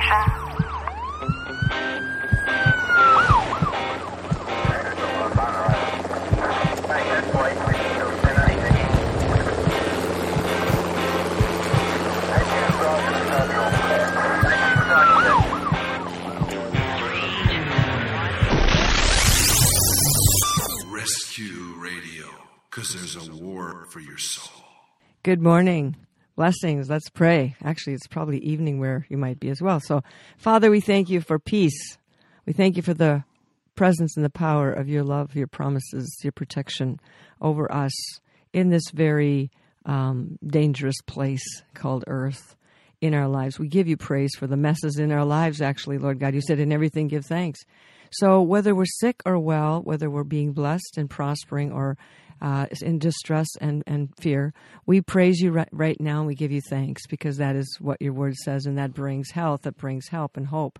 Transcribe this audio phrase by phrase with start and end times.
[0.00, 0.48] station.
[20.90, 22.26] Rescue Radio,
[22.70, 24.64] because there's a war for your soul.
[25.22, 25.96] Good morning.
[26.38, 26.88] Blessings.
[26.88, 27.56] Let's pray.
[27.64, 29.80] Actually, it's probably evening where you might be as well.
[29.80, 30.04] So,
[30.36, 31.98] Father, we thank you for peace.
[32.46, 33.24] We thank you for the
[33.74, 37.00] presence and the power of your love, your promises, your protection
[37.40, 37.90] over us
[38.52, 39.50] in this very
[39.84, 41.42] um, dangerous place
[41.74, 42.54] called earth
[43.00, 43.58] in our lives.
[43.58, 46.34] We give you praise for the messes in our lives, actually, Lord God.
[46.36, 47.58] You said, in everything give thanks.
[48.12, 51.98] So, whether we're sick or well, whether we're being blessed and prospering or
[52.40, 54.52] uh, in distress and, and fear,
[54.86, 58.00] we praise you right, right now and we give you thanks because that is what
[58.00, 60.78] your word says and that brings health, that brings help and hope.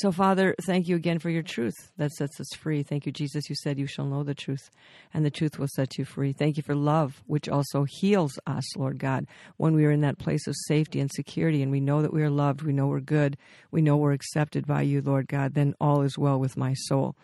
[0.00, 2.84] So, Father, thank you again for your truth that sets us free.
[2.84, 3.50] Thank you, Jesus.
[3.50, 4.70] You said you shall know the truth,
[5.12, 6.32] and the truth will set you free.
[6.32, 10.20] Thank you for love, which also heals us, Lord God, when we are in that
[10.20, 13.00] place of safety and security, and we know that we are loved, we know we're
[13.00, 13.36] good,
[13.72, 17.16] we know we're accepted by you, Lord God, then all is well with my soul.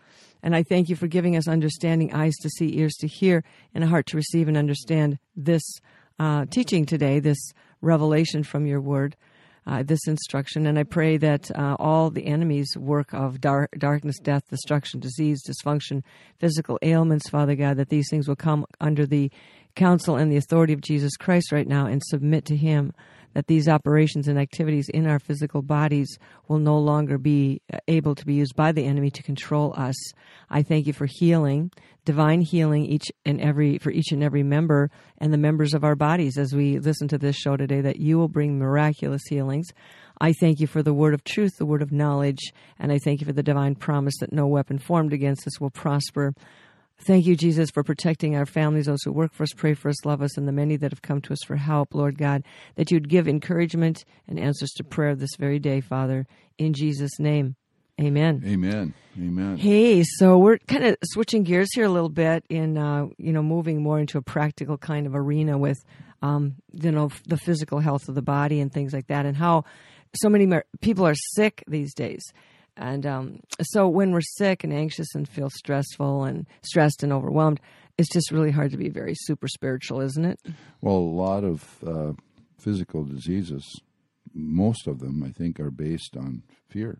[0.43, 3.85] And I thank you for giving us understanding, eyes to see, ears to hear, and
[3.85, 5.63] a heart to receive and understand this
[6.19, 9.15] uh, teaching today, this revelation from your word
[9.67, 10.67] uh, this instruction.
[10.67, 15.41] And I pray that uh, all the enemy's work of dar- darkness, death, destruction, disease,
[15.43, 16.03] dysfunction,
[16.39, 19.31] physical ailments, Father God, that these things will come under the
[19.75, 22.93] counsel and the authority of Jesus Christ right now and submit to Him.
[23.35, 28.15] That these operations and activities in our physical bodies will no longer be uh, able
[28.15, 29.95] to be used by the enemy to control us.
[30.49, 31.69] I thank you for healing,
[32.05, 35.95] divine healing each and every for each and every member and the members of our
[35.95, 39.67] bodies as we listen to this show today that you will bring miraculous healings.
[40.21, 43.19] I thank you for the word of truth, the word of knowledge, and I thank
[43.19, 46.33] you for the divine promise that no weapon formed against us will prosper.
[47.01, 50.05] Thank you, Jesus, for protecting our families, those who work for us, pray for us,
[50.05, 52.43] love us, and the many that have come to us for help, Lord God,
[52.75, 56.25] that you'd give encouragement and answers to prayer this very day, Father,
[56.57, 57.55] in Jesus' name.
[57.99, 58.43] Amen.
[58.45, 58.93] Amen.
[59.17, 59.57] Amen.
[59.57, 63.43] Hey, so we're kind of switching gears here a little bit in, uh, you know,
[63.43, 65.77] moving more into a practical kind of arena with,
[66.21, 69.63] um, you know, the physical health of the body and things like that, and how
[70.15, 70.47] so many
[70.81, 72.23] people are sick these days.
[72.77, 77.59] And um, so when we're sick and anxious and feel stressful and stressed and overwhelmed,
[77.97, 80.39] it's just really hard to be very super spiritual, isn't it?
[80.81, 82.13] Well, a lot of uh,
[82.59, 83.63] physical diseases,
[84.33, 86.99] most of them, I think, are based on fear.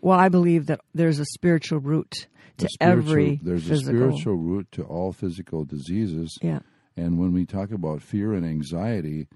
[0.00, 3.94] Well, I believe that there's a spiritual root to spiritual- every there's physical.
[3.94, 6.38] a spiritual root to all physical diseases.
[6.40, 6.60] Yeah.
[6.96, 9.28] And when we talk about fear and anxiety,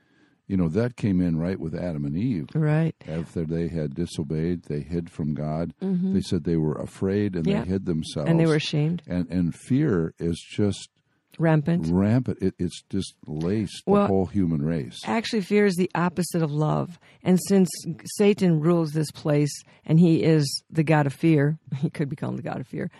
[0.50, 2.46] you know that came in right with Adam and Eve.
[2.54, 2.94] Right.
[3.06, 5.72] After they had disobeyed, they hid from God.
[5.80, 7.56] They said they were afraid and Mm-hmm.
[7.56, 7.64] Yeah.
[7.64, 8.28] they hid themselves.
[8.28, 10.88] And they were ashamed, And and fear is just
[11.38, 11.86] rampant.
[11.88, 12.38] rampant.
[12.42, 14.98] It, it's just laced Well, the whole human race.
[15.06, 16.98] Actually, fear is the opposite of love.
[17.22, 17.68] And since
[18.18, 19.52] Satan rules this place
[19.86, 22.90] and he is the God of fear, he could be called the God of fear.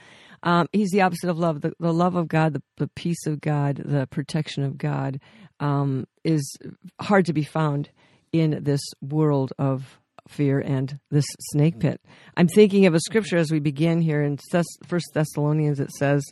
[0.43, 1.61] Um, he's the opposite of love.
[1.61, 5.21] The, the love of God, the, the peace of God, the protection of God
[5.61, 6.57] um, is
[7.01, 7.91] hard to be found
[8.33, 9.99] in this world of
[10.29, 12.01] fear and this snake pit.
[12.37, 14.39] I'm thinking of a scripture as we begin here in
[14.87, 15.81] First Thessalonians.
[15.81, 16.25] It says,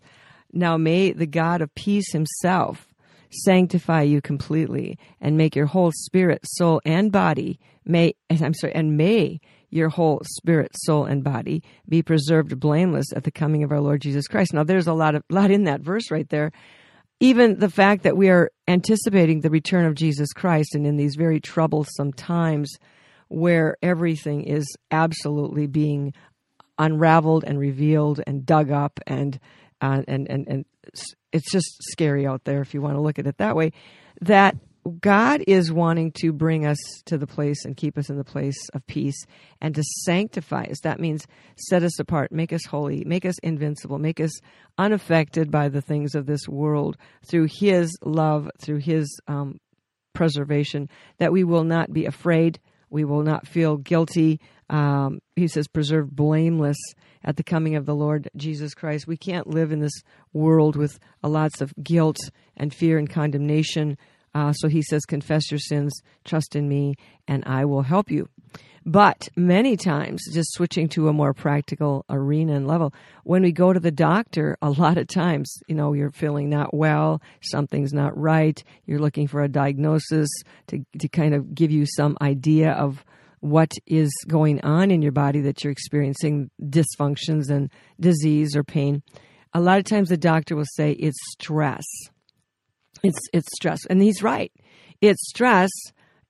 [0.53, 2.87] "Now may the God of peace Himself."
[3.31, 8.97] sanctify you completely and make your whole spirit, soul, and body may I'm sorry, and
[8.97, 9.41] may
[9.71, 14.01] your whole spirit, soul, and body be preserved blameless at the coming of our Lord
[14.01, 14.55] Jesus Christ.
[14.55, 16.53] Now there's a lot of lot in that verse right there.
[17.21, 21.17] Even the fact that we are anticipating the return of Jesus Christ and in these
[21.17, 22.77] very troublesome times
[23.29, 26.13] where everything is absolutely being
[26.79, 29.39] unraveled and revealed and dug up and
[29.81, 30.65] uh, and and and
[31.33, 33.73] it's just scary out there if you want to look at it that way
[34.21, 34.57] that
[34.89, 38.69] God is wanting to bring us to the place and keep us in the place
[38.75, 39.25] of peace
[39.61, 40.81] and to sanctify us.
[40.83, 41.27] That means
[41.57, 44.33] set us apart, make us holy, make us invincible, make us
[44.77, 46.97] unaffected by the things of this world
[47.29, 49.59] through His love, through His um,
[50.13, 50.89] preservation,
[51.19, 52.59] that we will not be afraid,
[52.91, 54.41] we will not feel guilty.
[54.71, 56.77] Um, he says, preserve blameless
[57.25, 59.07] at the coming of the Lord Jesus Christ.
[59.07, 60.03] We can't live in this
[60.33, 62.19] world with a lots of guilt
[62.57, 63.97] and fear and condemnation.
[64.35, 65.93] Uh, so he says, confess your sins,
[66.25, 66.95] trust in me,
[67.27, 68.29] and I will help you.
[68.87, 72.95] But many times, just switching to a more practical arena and level,
[73.25, 76.73] when we go to the doctor, a lot of times, you know, you're feeling not
[76.73, 80.31] well, something's not right, you're looking for a diagnosis
[80.69, 83.05] to, to kind of give you some idea of
[83.41, 87.71] what is going on in your body that you're experiencing dysfunctions and
[88.01, 89.03] disease or pain,
[89.53, 91.85] a lot of times the doctor will say it's stress.
[93.03, 94.53] It's it's stress, and he's right.
[95.01, 95.71] It's stress.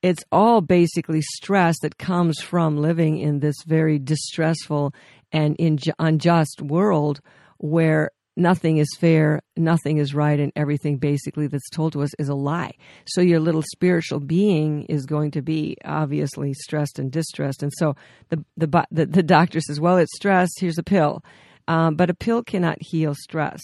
[0.02, 4.94] It's all basically stress that comes from living in this very distressful
[5.32, 7.20] and in, unjust world
[7.56, 12.28] where nothing is fair, nothing is right, and everything basically that's told to us is
[12.28, 12.72] a lie.
[13.06, 17.62] So your little spiritual being is going to be obviously stressed and distressed.
[17.62, 17.96] And so
[18.28, 20.50] the the the, the doctor says, "Well, it's stress.
[20.58, 21.24] Here's a pill,"
[21.66, 23.60] um, but a pill cannot heal stress.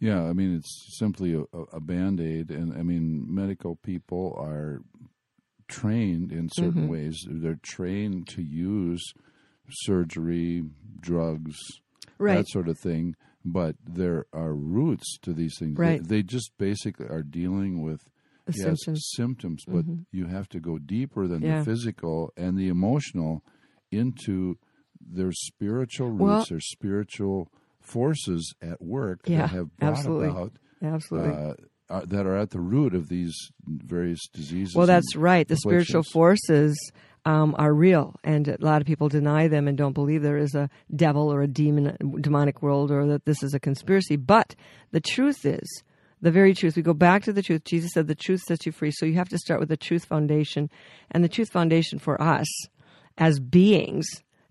[0.00, 4.82] Yeah, I mean it's simply a, a band aid, and I mean medical people are
[5.68, 6.88] trained in certain mm-hmm.
[6.88, 7.16] ways.
[7.28, 9.02] They're trained to use
[9.70, 10.64] surgery,
[11.00, 11.56] drugs,
[12.18, 12.38] right.
[12.38, 13.16] that sort of thing.
[13.44, 15.78] But there are roots to these things.
[15.78, 16.02] Right.
[16.02, 18.00] They, they just basically are dealing with
[18.46, 19.10] the yes, symptoms.
[19.14, 20.02] symptoms, but mm-hmm.
[20.10, 21.58] you have to go deeper than yeah.
[21.58, 23.42] the physical and the emotional
[23.90, 24.58] into
[25.00, 27.48] their spiritual roots, well, their spiritual
[27.88, 30.28] forces at work yeah, that have brought absolutely.
[30.28, 30.52] about
[30.82, 31.34] absolutely.
[31.34, 31.54] Uh,
[31.90, 33.34] uh, that are at the root of these
[33.66, 34.74] various diseases.
[34.74, 35.48] Well, that's right.
[35.48, 36.76] The spiritual forces
[37.24, 40.54] um, are real, and a lot of people deny them and don't believe there is
[40.54, 44.16] a devil or a demon, demonic world, or that this is a conspiracy.
[44.16, 44.54] But
[44.90, 45.82] the truth is,
[46.20, 46.76] the very truth.
[46.76, 47.64] We go back to the truth.
[47.64, 50.04] Jesus said, "The truth sets you free." So you have to start with the truth
[50.04, 50.68] foundation,
[51.10, 52.48] and the truth foundation for us
[53.16, 54.06] as beings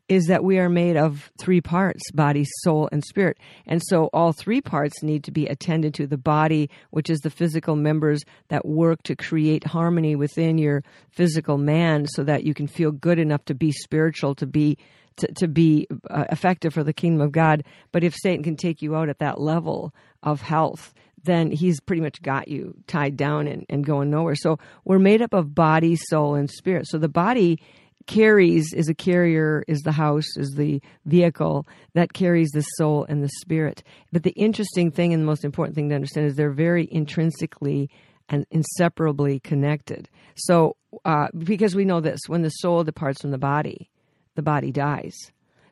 [0.09, 3.37] is that we are made of three parts body, soul, and spirit.
[3.65, 6.07] And so all three parts need to be attended to.
[6.07, 11.57] The body, which is the physical members that work to create harmony within your physical
[11.57, 14.77] man so that you can feel good enough to be spiritual, to be.
[15.21, 17.63] To, to be uh, effective for the kingdom of God.
[17.91, 20.93] But if Satan can take you out at that level of health,
[21.23, 24.35] then he's pretty much got you tied down and, and going nowhere.
[24.35, 26.85] So we're made up of body, soul, and spirit.
[26.87, 27.59] So the body
[28.07, 33.23] carries is a carrier is the house is the vehicle that carries the soul and
[33.23, 33.83] the spirit.
[34.11, 37.89] But the interesting thing and the most important thing to understand is they're very intrinsically
[38.29, 40.09] and inseparably connected.
[40.35, 40.75] So
[41.05, 43.89] uh, because we know this when the soul departs from the body
[44.37, 45.15] the body dies.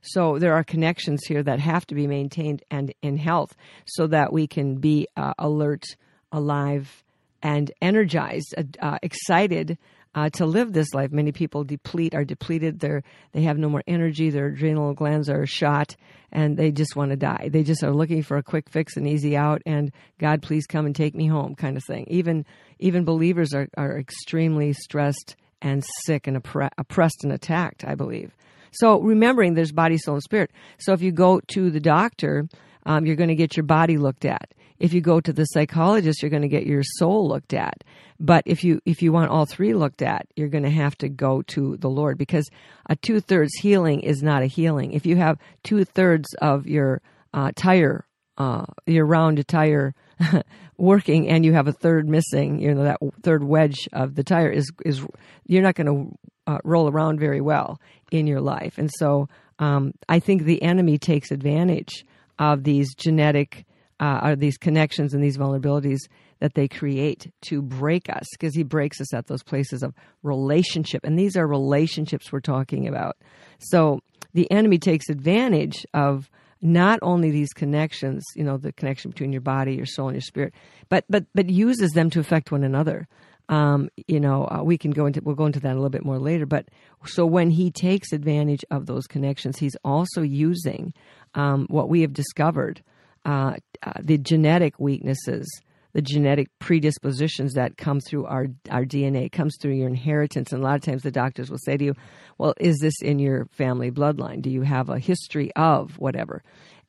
[0.02, 3.56] So there are connections here that have to be maintained and in health
[3.86, 5.84] so that we can be uh, alert
[6.32, 7.04] alive
[7.42, 9.78] and energized uh, excited
[10.16, 11.12] uh, to live this life.
[11.12, 12.80] Many people deplete, are depleted.
[12.80, 13.04] They're,
[13.34, 14.30] they have no more energy.
[14.30, 15.96] Their adrenal glands are shot
[16.32, 17.50] and they just want to die.
[17.52, 20.86] They just are looking for a quick fix and easy out and God, please come
[20.86, 22.06] and take me home kind of thing.
[22.10, 22.46] Even,
[22.80, 28.34] even believers are, are extremely stressed and sick and oppre- oppressed and attacked, I believe.
[28.72, 30.52] So remembering there's body, soul, and spirit.
[30.80, 32.48] So if you go to the doctor,
[32.86, 34.54] um, you're going to get your body looked at.
[34.80, 37.84] If you go to the psychologist, you're going to get your soul looked at.
[38.20, 41.10] But if you if you want all three looked at, you're going to have to
[41.10, 42.50] go to the Lord because
[42.90, 44.94] a two thirds healing is not a healing.
[44.94, 47.02] If you have two thirds of your
[47.34, 48.06] uh, tire,
[48.38, 49.94] uh, your round tire
[50.78, 54.50] working, and you have a third missing, you know that third wedge of the tire
[54.50, 55.06] is is
[55.46, 56.18] you're not going to
[56.48, 57.80] uh, roll around very well
[58.12, 58.78] in your life.
[58.78, 59.28] And so
[59.60, 62.06] um, I think the enemy takes advantage
[62.40, 63.66] of these genetic
[64.00, 66.00] uh, are these connections and these vulnerabilities
[66.40, 69.94] that they create to break us because he breaks us at those places of
[70.24, 71.02] relationship.
[71.06, 73.18] And these are relationships we're talking about.
[73.60, 74.02] So
[74.34, 76.30] the enemy takes advantage of
[76.62, 80.22] not only these connections you know the connection between your body your soul and your
[80.22, 80.54] spirit
[80.90, 83.08] but but but uses them to affect one another.
[83.48, 86.04] Um, you know uh, we can go into we'll go into that a little bit
[86.04, 86.68] more later but
[87.06, 90.94] so when he takes advantage of those connections he's also using
[91.36, 92.82] um, what we have discovered
[93.26, 95.48] uh, uh, the genetic weaknesses,
[95.94, 100.52] the genetic predispositions that come through our our DNA, comes through your inheritance.
[100.52, 101.94] And a lot of times the doctors will say to you,
[102.38, 104.42] "Well, is this in your family bloodline?
[104.42, 106.44] Do you have a history of whatever?"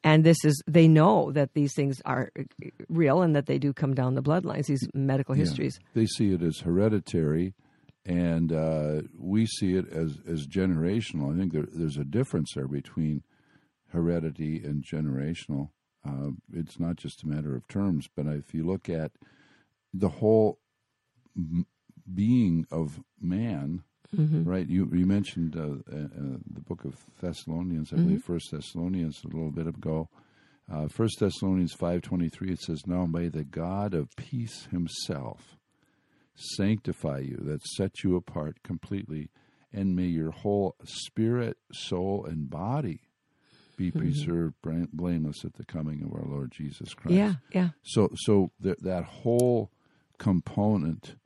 [0.04, 2.30] And this is they know that these things are
[2.88, 4.66] real and that they do come down the bloodlines.
[4.66, 5.78] These medical histories.
[5.80, 7.54] Yeah, they see it as hereditary
[8.06, 11.34] and uh, we see it as as generational.
[11.34, 13.22] I think there, there's a difference there between
[13.88, 15.70] heredity and generational.
[16.06, 19.12] Uh, it's not just a matter of terms, but if you look at
[19.92, 20.58] the whole
[21.36, 21.66] m-
[22.12, 23.82] being of man,
[24.14, 24.44] mm-hmm.
[24.44, 24.68] right?
[24.68, 28.04] You you mentioned uh, uh, uh the book of Thessalonians, I mm-hmm.
[28.04, 30.08] believe, First Thessalonians, a little bit ago.
[30.70, 32.50] Uh, First Thessalonians five twenty three.
[32.50, 35.56] It says, "Now may the God of peace Himself
[36.34, 39.30] sanctify you, that set you apart completely,
[39.72, 43.00] and may your whole spirit, soul, and body."
[43.76, 43.98] Be mm-hmm.
[44.00, 44.54] preserved
[44.92, 47.14] blameless at the coming of our Lord Jesus Christ.
[47.14, 47.68] Yeah, yeah.
[47.82, 49.70] So, so that whole
[50.18, 51.16] component,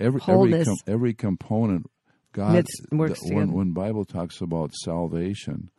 [0.00, 1.90] every every com- every component
[2.32, 5.70] God, the- when, when Bible talks about salvation,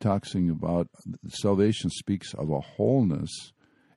[0.00, 0.88] talking about
[1.28, 3.52] salvation speaks of a wholeness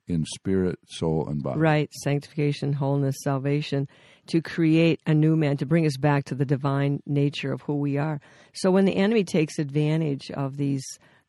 [0.07, 1.59] in spirit, soul, and body.
[1.59, 3.88] Right, sanctification, wholeness, salvation,
[4.27, 7.75] to create a new man, to bring us back to the divine nature of who
[7.75, 8.21] we are.
[8.53, 10.86] So when the enemy takes advantage of these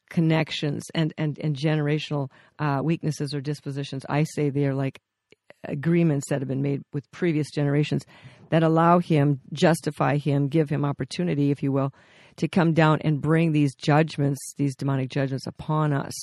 [0.09, 5.00] connections and, and, and generational uh, weaknesses or dispositions, I say they are like
[5.65, 8.05] agreements that have been made with previous generations
[8.50, 11.93] that allow him, justify him, give him opportunity, if you will,
[12.37, 16.15] to come down and bring these judgments, these demonic judgments upon us.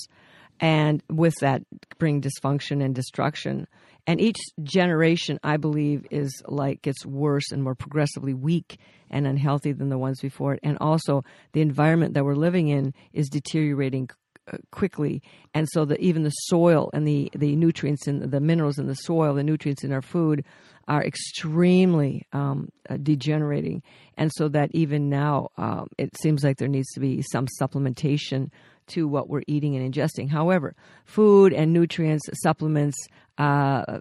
[0.60, 1.64] And with that,
[2.00, 3.68] bring dysfunction and destruction.
[4.08, 8.78] And each generation, I believe, is like gets worse and more progressively weak
[9.10, 10.60] and unhealthy than the ones before it.
[10.64, 14.10] And also, the environment that we're living in is deteriorating
[14.52, 15.24] uh, quickly,
[15.56, 18.94] and so that even the soil and the the nutrients and the minerals in the
[18.94, 20.46] soil, the nutrients in our food,
[20.88, 23.82] are extremely um, uh, degenerating,
[24.18, 28.52] and so that even now um, it seems like there needs to be some supplementation
[28.88, 30.30] to what we're eating and ingesting.
[30.30, 30.76] However,
[31.06, 32.98] food and nutrients, supplements,
[33.38, 34.00] uh,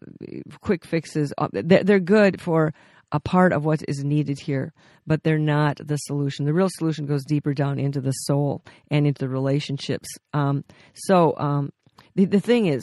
[0.61, 2.73] quick fixes, uh, they're, good for
[3.13, 4.73] a part of what is needed here,
[5.07, 6.45] but they're not the solution.
[6.45, 10.09] The real solution goes deeper down into the soul and into the relationships.
[10.33, 10.65] Um,
[10.95, 11.73] so um,
[12.15, 12.83] the, the thing is,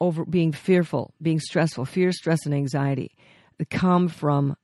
[0.00, 3.16] over being fearful, being stressful, fear, stress, and anxiety
[3.70, 4.56] come from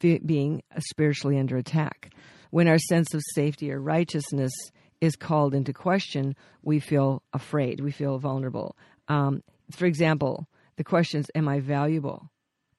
[0.00, 2.10] being spiritually under attack.
[2.50, 4.52] When our sense of safety or righteousness
[5.02, 8.76] is called into question, we feel afraid, we feel vulnerable.
[9.08, 12.30] Um, for example, the questions Am I valuable?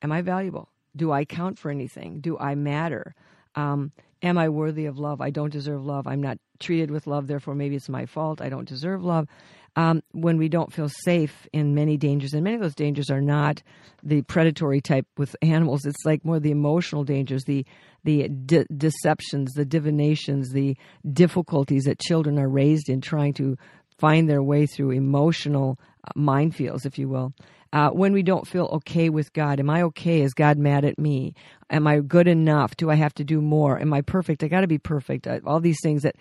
[0.02, 0.70] Am I valuable?
[0.96, 2.22] Do I count for anything?
[2.22, 3.14] Do I matter?
[3.56, 5.20] Um, am I worthy of love?
[5.20, 6.08] I don't deserve love.
[6.08, 8.42] I'm not treated with love, therefore, maybe it's my fault.
[8.42, 9.28] I don't deserve love.
[9.76, 13.22] Um, when we don't feel safe in many dangers, and many of those dangers are
[13.22, 13.62] not
[14.04, 15.86] the predatory type with animals.
[15.86, 17.66] It's like more the emotional dangers, the
[18.04, 20.78] the de- deceptions, the divinations, the
[21.12, 23.58] difficulties that children are raised in trying to
[23.98, 27.34] find their way through emotional uh, minefields, if you will.
[27.72, 30.22] Uh, when we don't feel okay with God, am I okay?
[30.22, 31.34] Is God mad at me?
[31.72, 32.76] Am I good enough?
[32.76, 33.80] Do I have to do more?
[33.80, 34.44] Am I perfect?
[34.44, 35.26] I got to be perfect.
[35.26, 36.16] Uh, all these things that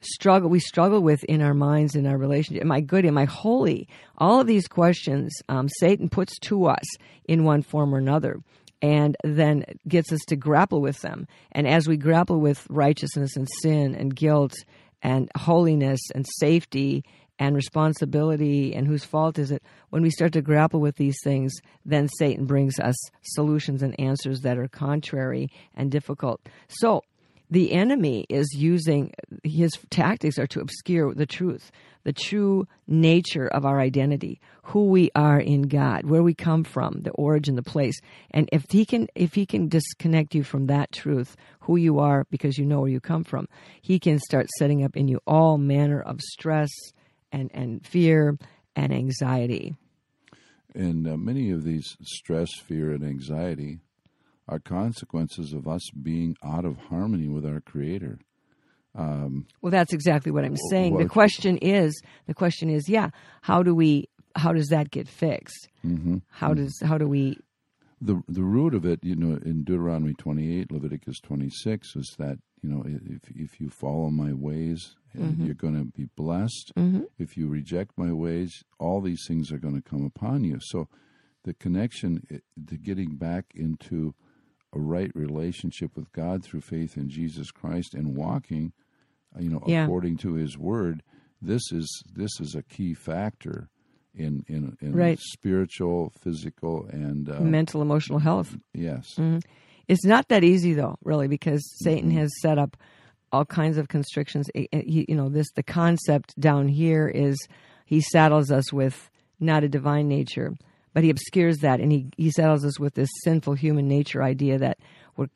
[0.00, 3.24] struggle we struggle with in our minds in our relationship am i good am i
[3.24, 3.88] holy
[4.18, 6.84] all of these questions um, satan puts to us
[7.26, 8.38] in one form or another
[8.82, 11.26] and then gets us to grapple with them.
[11.52, 14.54] And as we grapple with righteousness and sin and guilt
[15.02, 17.04] and holiness and safety
[17.38, 21.52] and responsibility and whose fault is it when we start to grapple with these things
[21.84, 26.40] then satan brings us solutions and answers that are contrary and difficult.
[26.68, 27.02] So
[27.50, 31.70] the enemy is using his tactics are to obscure the truth
[32.04, 37.00] the true nature of our identity who we are in god where we come from
[37.02, 37.98] the origin the place.
[38.30, 42.26] And if he can if he can disconnect you from that truth who you are
[42.30, 43.48] because you know where you come from
[43.80, 46.70] he can start setting up in you all manner of stress
[47.32, 48.38] and and fear
[48.76, 49.76] and anxiety.
[50.74, 53.78] And uh, many of these stress, fear, and anxiety
[54.48, 58.18] are consequences of us being out of harmony with our Creator.
[59.60, 60.94] Well, that's exactly what I'm saying.
[60.94, 63.10] well, the question is, the question is, yeah,
[63.42, 65.68] how do we, how does that get fixed?
[65.84, 66.18] Mm-hmm.
[66.30, 67.38] How does, how do we,
[68.00, 72.68] the the root of it, you know, in Deuteronomy 28, Leviticus 26, is that you
[72.68, 76.72] know if if you follow my ways, uh, you're going to be blessed.
[77.18, 80.58] If you reject my ways, all these things are going to come upon you.
[80.60, 80.88] So,
[81.44, 82.20] the connection
[82.56, 84.14] the getting back into
[84.74, 88.72] a right relationship with God through faith in Jesus Christ and walking,
[89.38, 89.84] you know, Yeah.
[89.84, 91.02] according to His Word.
[91.42, 93.68] This is this is a key factor
[94.14, 95.18] in in, in Right.
[95.18, 98.56] spiritual, physical, and uh, mental, emotional health?
[98.72, 99.18] Yes.
[99.86, 102.76] It's not that easy though, really, because Satan has set up
[103.32, 104.46] all kinds of constrictions.
[104.54, 107.36] He- You know, this the concept down here is
[107.84, 110.54] he saddles us with not a divine nature,
[110.94, 114.56] but he obscures that, and he, he saddles us with this sinful human nature idea
[114.58, 114.78] that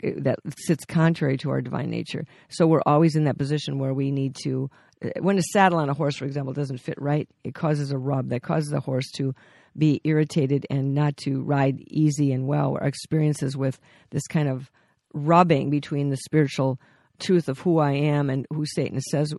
[0.02, 2.24] that sits contrary to our divine nature.
[2.48, 4.70] So we're always in that position where we need to.
[5.02, 7.98] eh, When a saddle on a horse, for example, doesn't fit right, it causes a
[7.98, 9.34] rub that causes the horse to
[9.76, 12.76] be irritated and not to ride easy and well.
[12.80, 13.78] Our experiences with
[14.10, 14.70] this kind of
[15.12, 16.80] rubbing between the spiritual
[17.20, 19.32] truth of who I am and who Satan says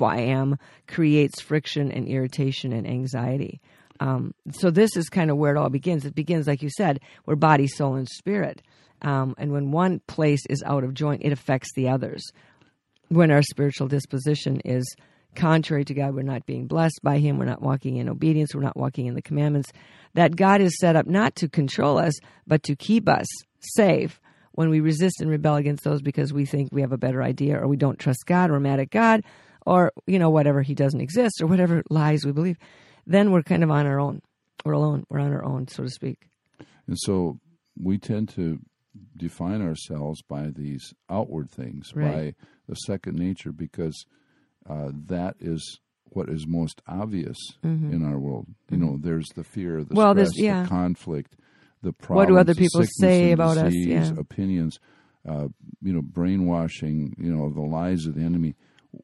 [0.00, 0.58] I am
[0.88, 3.60] creates friction and irritation and anxiety.
[4.00, 6.04] Um, so this is kind of where it all begins.
[6.04, 8.62] It begins, like you said, we're body, soul, and spirit.
[9.02, 12.22] Um, and when one place is out of joint, it affects the others.
[13.08, 14.84] When our spiritual disposition is
[15.34, 18.62] contrary to God, we're not being blessed by Him, we're not walking in obedience, we're
[18.62, 19.70] not walking in the commandments
[20.14, 22.14] that God is set up not to control us,
[22.46, 23.26] but to keep us
[23.60, 24.20] safe.
[24.52, 27.60] when we resist and rebel against those because we think we have a better idea
[27.60, 29.22] or we don't trust God or mad at God
[29.66, 32.56] or, you know, whatever, He doesn't exist or whatever lies we believe,
[33.06, 34.22] then we're kind of on our own.
[34.64, 35.04] We're alone.
[35.08, 36.28] We're on our own, so to speak.
[36.86, 37.38] And so
[37.80, 38.58] we tend to
[39.16, 42.12] define ourselves by these outward things, Right.
[42.12, 42.34] by
[42.68, 44.06] the second nature, because
[44.68, 48.46] uh, that is what is most obvious in our world.
[48.70, 49.96] You know, there's the fear, the Mm-hmm.
[49.96, 50.62] Well, stress, yeah.
[50.62, 51.36] the conflict,
[51.82, 53.64] the What problems, do other the people say about us?
[53.72, 54.12] disease, Yeah.
[54.18, 54.78] opinions,
[55.28, 55.48] uh,
[55.82, 58.54] you know, brainwashing, you know, the lies of the enemy.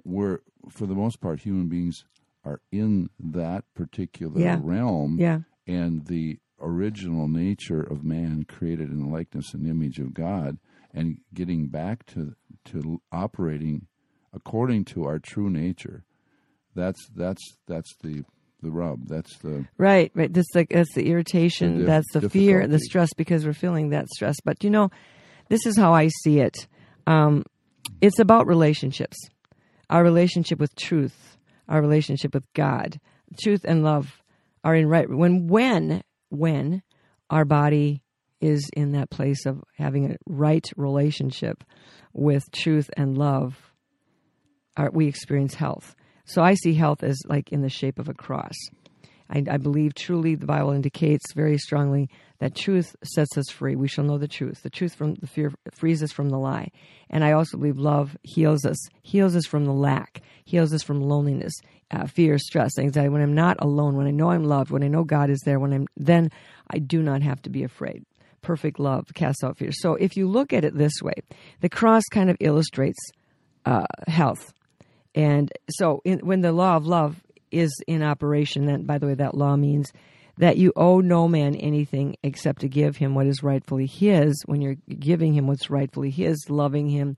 [0.04, 0.38] We're,
[0.70, 2.04] for the most part, human beings
[2.44, 4.60] are in that particular Yeah.
[4.62, 5.40] realm Yeah.
[5.66, 10.58] and the original nature of man created in the likeness and image of God
[10.94, 12.34] and getting back to
[12.66, 13.86] to operating
[14.32, 16.04] according to our true nature
[16.74, 18.24] that's that's that's the
[18.62, 20.32] the rub that's the Right, right.
[20.32, 21.78] That's the that's the irritation.
[21.80, 24.36] The that's the fear, the stress because we're feeling that stress.
[24.44, 24.90] But you know,
[25.48, 26.68] this is how I see it.
[27.08, 27.44] Um,
[28.00, 29.16] it's about relationships.
[29.90, 31.31] Our relationship with truth,
[31.68, 33.00] our relationship with God,
[33.42, 34.22] truth and love
[34.64, 36.82] are in right when when when
[37.30, 38.02] our body
[38.40, 41.64] is in that place of having a right relationship
[42.12, 43.72] with truth and love
[44.76, 45.94] our, we experience health.
[46.24, 48.54] So I see health as like in the shape of a cross.
[49.32, 53.76] I, I believe truly the Bible indicates very strongly that truth sets us free.
[53.76, 54.62] We shall know the truth.
[54.62, 56.68] The truth from the fear frees us from the lie.
[57.08, 61.00] And I also believe love heals us, heals us from the lack, heals us from
[61.00, 61.54] loneliness,
[61.90, 63.08] uh, fear, stress, anxiety.
[63.08, 65.58] When I'm not alone, when I know I'm loved, when I know God is there,
[65.58, 66.30] when I'm then
[66.70, 68.04] I do not have to be afraid.
[68.42, 69.70] Perfect love casts out fear.
[69.72, 71.14] So if you look at it this way,
[71.60, 72.98] the cross kind of illustrates
[73.64, 74.52] uh, health.
[75.14, 77.22] And so, in, when the law of love
[77.52, 79.92] is in operation, then by the way, that law means
[80.38, 84.42] that you owe no man anything except to give him what is rightfully his.
[84.46, 87.16] When you're giving him what's rightfully his, loving him,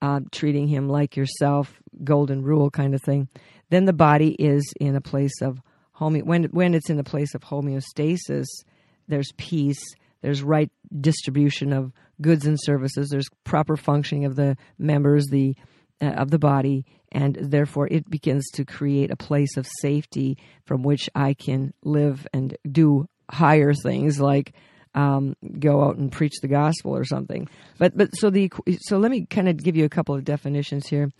[0.00, 3.28] uh, treating him like yourself, golden rule kind of thing,
[3.70, 5.60] then the body is in a place of
[5.92, 6.18] home.
[6.20, 8.46] When when it's in a place of homeostasis,
[9.08, 9.82] there's peace.
[10.22, 13.10] There's right distribution of goods and services.
[13.10, 15.54] There's proper functioning of the members, the
[16.00, 20.82] uh, of the body, and therefore it begins to create a place of safety from
[20.82, 24.52] which I can live and do higher things like
[24.94, 27.48] um, go out and preach the gospel or something.
[27.78, 30.86] But but so the so let me kind of give you a couple of definitions
[30.86, 31.12] here.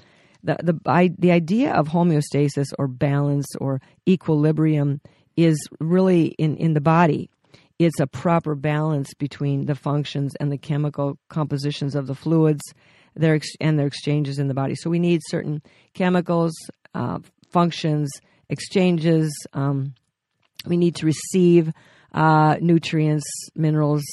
[0.43, 5.01] The the I, the idea of homeostasis or balance or equilibrium
[5.37, 7.31] is really in in the body.
[7.79, 12.63] It's a proper balance between the functions and the chemical compositions of the fluids
[13.17, 14.75] their ex- and their exchanges in the body.
[14.75, 15.63] So we need certain
[15.95, 16.53] chemicals,
[16.95, 17.19] uh,
[17.51, 18.11] functions,
[18.49, 19.35] exchanges.
[19.53, 19.95] Um,
[20.67, 21.73] we need to receive
[22.13, 24.05] uh, nutrients, minerals,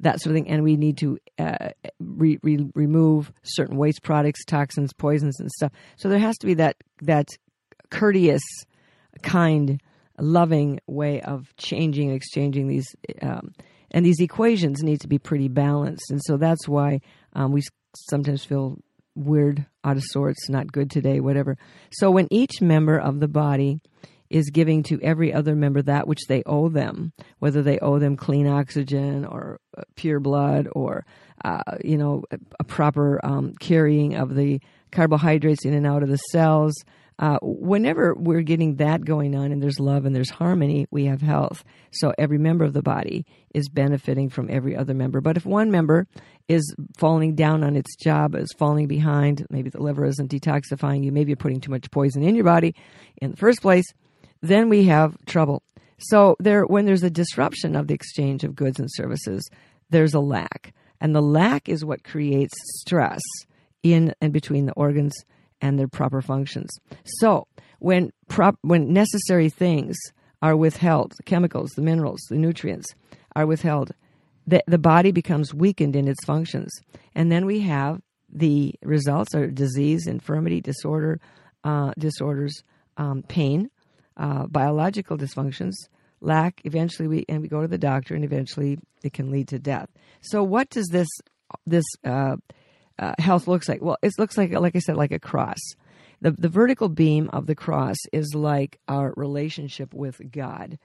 [0.00, 1.70] that sort of thing, and we need to uh,
[2.00, 5.72] re- re- remove certain waste products, toxins, poisons, and stuff.
[5.96, 7.28] So there has to be that that
[7.90, 8.42] courteous,
[9.22, 9.80] kind,
[10.18, 12.86] loving way of changing and exchanging these.
[13.20, 13.54] Um,
[13.92, 17.00] and these equations need to be pretty balanced, and so that's why
[17.34, 17.62] um, we
[17.94, 18.78] sometimes feel
[19.14, 21.58] weird, out of sorts, not good today, whatever.
[21.92, 23.80] So when each member of the body
[24.30, 28.16] is giving to every other member that which they owe them, whether they owe them
[28.16, 31.04] clean oxygen or uh, pure blood or,
[31.44, 32.24] uh, you know,
[32.58, 34.58] a, proper um, carrying of the
[34.90, 36.74] carbohydrates in and out of the cells.
[37.22, 41.22] Uh, whenever we're getting that going on and there's love and there's harmony, we have
[41.22, 41.62] health.
[41.92, 45.20] So every member of the body is benefiting from every other member.
[45.20, 46.08] But if one member
[46.48, 51.12] is falling down on its job, is falling behind, maybe the liver isn't detoxifying you,
[51.12, 52.74] maybe you're putting too much poison in your body
[53.18, 53.86] in the first place,
[54.40, 55.62] then we have trouble.
[55.98, 59.48] So there, when there's a disruption of the exchange of goods and services,
[59.90, 63.22] there's a lack, and the lack is what creates stress
[63.84, 65.14] in and between the organs
[65.62, 66.70] and their proper functions.
[67.04, 67.46] So
[67.78, 69.96] when prop, when necessary things
[70.42, 72.88] are withheld, the chemicals, the minerals, the nutrients
[73.34, 73.92] are withheld,
[74.46, 76.70] the, the body becomes weakened in its functions,
[77.14, 81.20] and then we have the results are disease, infirmity, disorder,
[81.64, 82.62] uh, disorders,
[82.96, 83.70] um, pain,
[84.16, 85.74] uh, biological dysfunctions,
[86.20, 86.60] lack.
[86.64, 89.88] Eventually, we and we go to the doctor, and eventually it can lead to death.
[90.22, 91.08] So, what does this
[91.66, 92.36] this uh,
[92.98, 93.82] uh, health looks like?
[93.82, 95.60] Well, it looks like, like I said, like a cross.
[96.20, 100.78] The the vertical beam of the cross is like our relationship with God.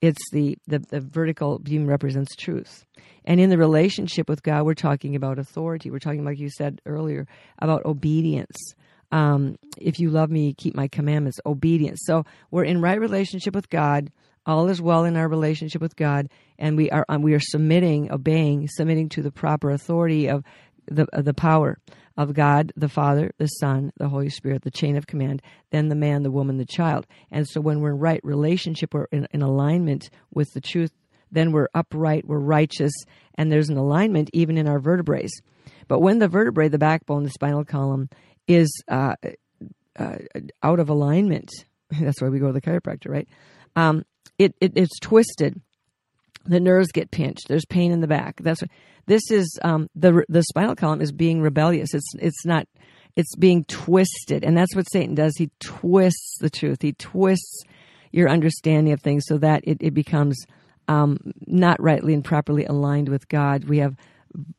[0.00, 2.84] It's the, the the vertical beam represents truth,
[3.24, 5.90] and in the relationship with God, we're talking about authority.
[5.90, 7.26] We're talking, like you said earlier,
[7.58, 8.74] about obedience.
[9.10, 11.40] Um, if you love me, keep my commandments.
[11.44, 12.00] Obedience.
[12.04, 14.12] So we're in right relationship with God.
[14.46, 18.12] all is well in our relationship with God, and we are um, we are submitting,
[18.12, 20.44] obeying, submitting to the proper authority of
[20.86, 21.78] the the power
[22.16, 25.96] of God, the Father, the Son, the Holy Spirit, the chain of command, then the
[25.96, 27.06] man, the woman, the child.
[27.30, 30.92] And so when we're in right relationship, we're in, in alignment with the truth,
[31.32, 32.92] then we're upright, we're righteous,
[33.34, 35.26] and there's an alignment even in our vertebrae.
[35.88, 38.08] But when the vertebrae, the backbone, the spinal column,
[38.46, 39.16] is uh,
[39.98, 40.16] uh,
[40.62, 41.50] out of alignment,
[41.90, 43.28] that's why we go to the chiropractor, right?
[43.76, 44.04] Um,
[44.38, 45.60] it, it, it's twisted.
[46.46, 47.48] The nerves get pinched.
[47.48, 48.40] There's pain in the back.
[48.42, 48.70] That's what,
[49.06, 51.94] this is um, the the spinal column is being rebellious.
[51.94, 52.66] It's it's not.
[53.16, 55.36] It's being twisted, and that's what Satan does.
[55.36, 56.82] He twists the truth.
[56.82, 57.62] He twists
[58.10, 60.36] your understanding of things so that it, it becomes
[60.88, 63.64] um, not rightly and properly aligned with God.
[63.64, 63.96] We have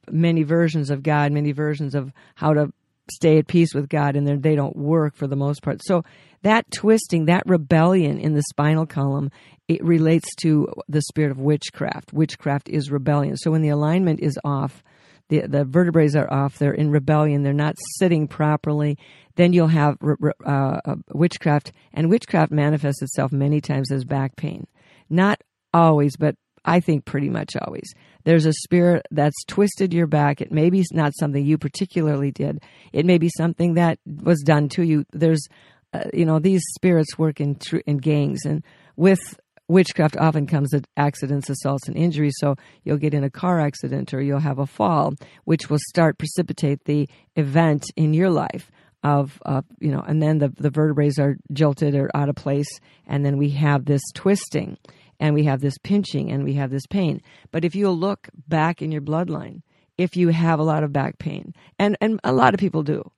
[0.10, 2.71] many versions of God, many versions of how to
[3.12, 5.82] stay at peace with God, and they don't work for the most part.
[5.84, 6.04] So
[6.41, 9.32] that twisting, that rebellion in the spinal column,
[9.67, 12.13] it relates to the spirit of witchcraft.
[12.13, 13.36] Witchcraft is rebellion.
[13.38, 14.84] So when the alignment is off,
[15.30, 18.97] the the vertebrae are off, they're in rebellion, they're not sitting properly,
[19.36, 19.97] then you'll have
[20.45, 20.80] uh,
[21.13, 24.67] witchcraft, and witchcraft manifests itself many times as back pain.
[25.10, 25.41] Not
[25.73, 27.91] always, but I think pretty much always.
[28.23, 30.41] There's a spirit that's twisted your back.
[30.41, 32.63] It may be not something you particularly did.
[32.91, 35.06] It may be something that was done to you.
[35.12, 35.47] There's,
[35.93, 38.63] uh, you know, these spirits work in tr- in gangs, and
[38.95, 42.36] with witchcraft often comes at accidents, assaults, and injuries.
[42.38, 45.13] So you'll get in a car accident or you'll have a fall,
[45.45, 48.71] which will start precipitate the event in your life
[49.04, 52.80] of uh, you know, and then the the vertebrae are jolted or out of place,
[53.06, 54.78] and then we have this twisting
[55.19, 57.21] and we have this pinching and we have this pain.
[57.51, 59.62] But if you look back in your bloodline,
[59.97, 63.12] if you have a lot of back pain, and, and a lot of people do,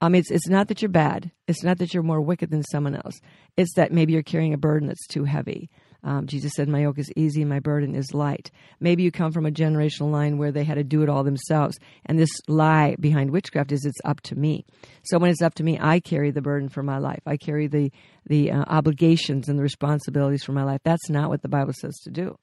[0.00, 1.30] um, it's, it's not that you're bad.
[1.46, 3.14] It's not that you're more wicked than someone else.
[3.56, 5.70] It's that maybe you're carrying a burden that's too heavy.
[6.06, 8.52] Um, Jesus said, My yoke is easy, my burden is light.
[8.78, 11.76] Maybe you come from a generational line where they had to do it all themselves.
[12.06, 14.64] And this lie behind witchcraft is it's up to me.
[15.02, 17.22] So when it's up to me, I carry the burden for my life.
[17.26, 17.90] I carry the,
[18.24, 20.80] the uh, obligations and the responsibilities for my life.
[20.84, 22.38] That's not what the Bible says to do.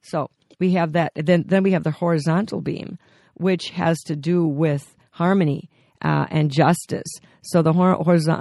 [0.00, 1.12] So we have that.
[1.14, 2.98] Then, then we have the horizontal beam,
[3.34, 5.68] which has to do with harmony
[6.00, 7.12] uh, and justice.
[7.42, 7.74] So the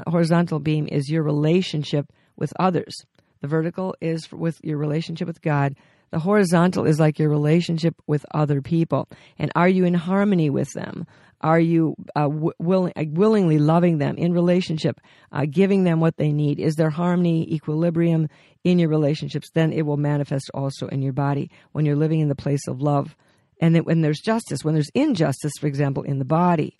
[0.07, 2.95] horizontal beam is your relationship with others.
[3.41, 5.75] The vertical is with your relationship with God.
[6.11, 9.09] The horizontal is like your relationship with other people.
[9.37, 11.05] And are you in harmony with them?
[11.41, 14.99] Are you uh, w- willing, uh, willingly loving them in relationship,
[15.31, 16.59] uh, giving them what they need?
[16.59, 18.27] Is there harmony, equilibrium
[18.63, 19.49] in your relationships?
[19.53, 22.81] Then it will manifest also in your body when you're living in the place of
[22.81, 23.15] love.
[23.61, 26.79] And then when there's justice, when there's injustice, for example, in the body,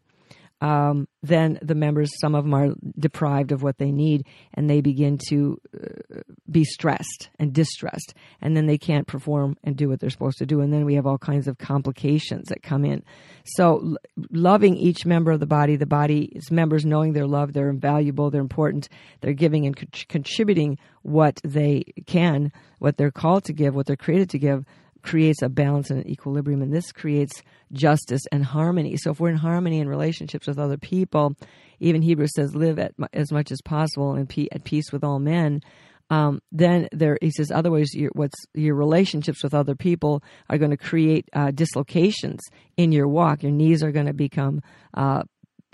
[0.60, 4.82] um, then the members, some of them are deprived of what they need, and they
[4.82, 10.00] begin to uh, be stressed and distressed, and then they can't perform and do what
[10.00, 13.04] they're supposed to do, and then we have all kinds of complications that come in.
[13.46, 13.98] So, l-
[14.32, 18.42] loving each member of the body, the body's members knowing they're loved, they're invaluable, they're
[18.42, 18.90] important,
[19.22, 23.96] they're giving and co- contributing what they can, what they're called to give, what they're
[23.96, 24.66] created to give
[25.08, 27.42] creates a balance and an equilibrium, and this creates
[27.72, 28.98] justice and harmony.
[28.98, 31.36] So if we're in harmony in relationships with other people,
[31.80, 35.20] even Hebrews says, live at, as much as possible and pe- at peace with all
[35.20, 35.62] men.
[36.10, 40.72] Um, then there, he says, otherwise, your, what's your relationships with other people are going
[40.72, 42.42] to create uh, dislocations
[42.76, 43.44] in your walk.
[43.44, 44.62] Your knees are going to become
[44.94, 45.24] uh,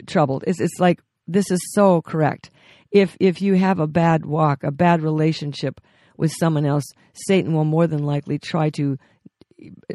[0.05, 0.43] troubled.
[0.47, 2.49] It's, it's like this is so correct.
[2.91, 5.81] If if you have a bad walk, a bad relationship
[6.17, 6.85] with someone else,
[7.27, 8.97] Satan will more than likely try to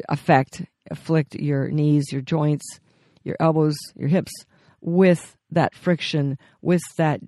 [0.07, 2.79] affect, afflict your knees, your joints,
[3.23, 4.31] your elbows, your hips
[4.81, 7.19] with that friction, with that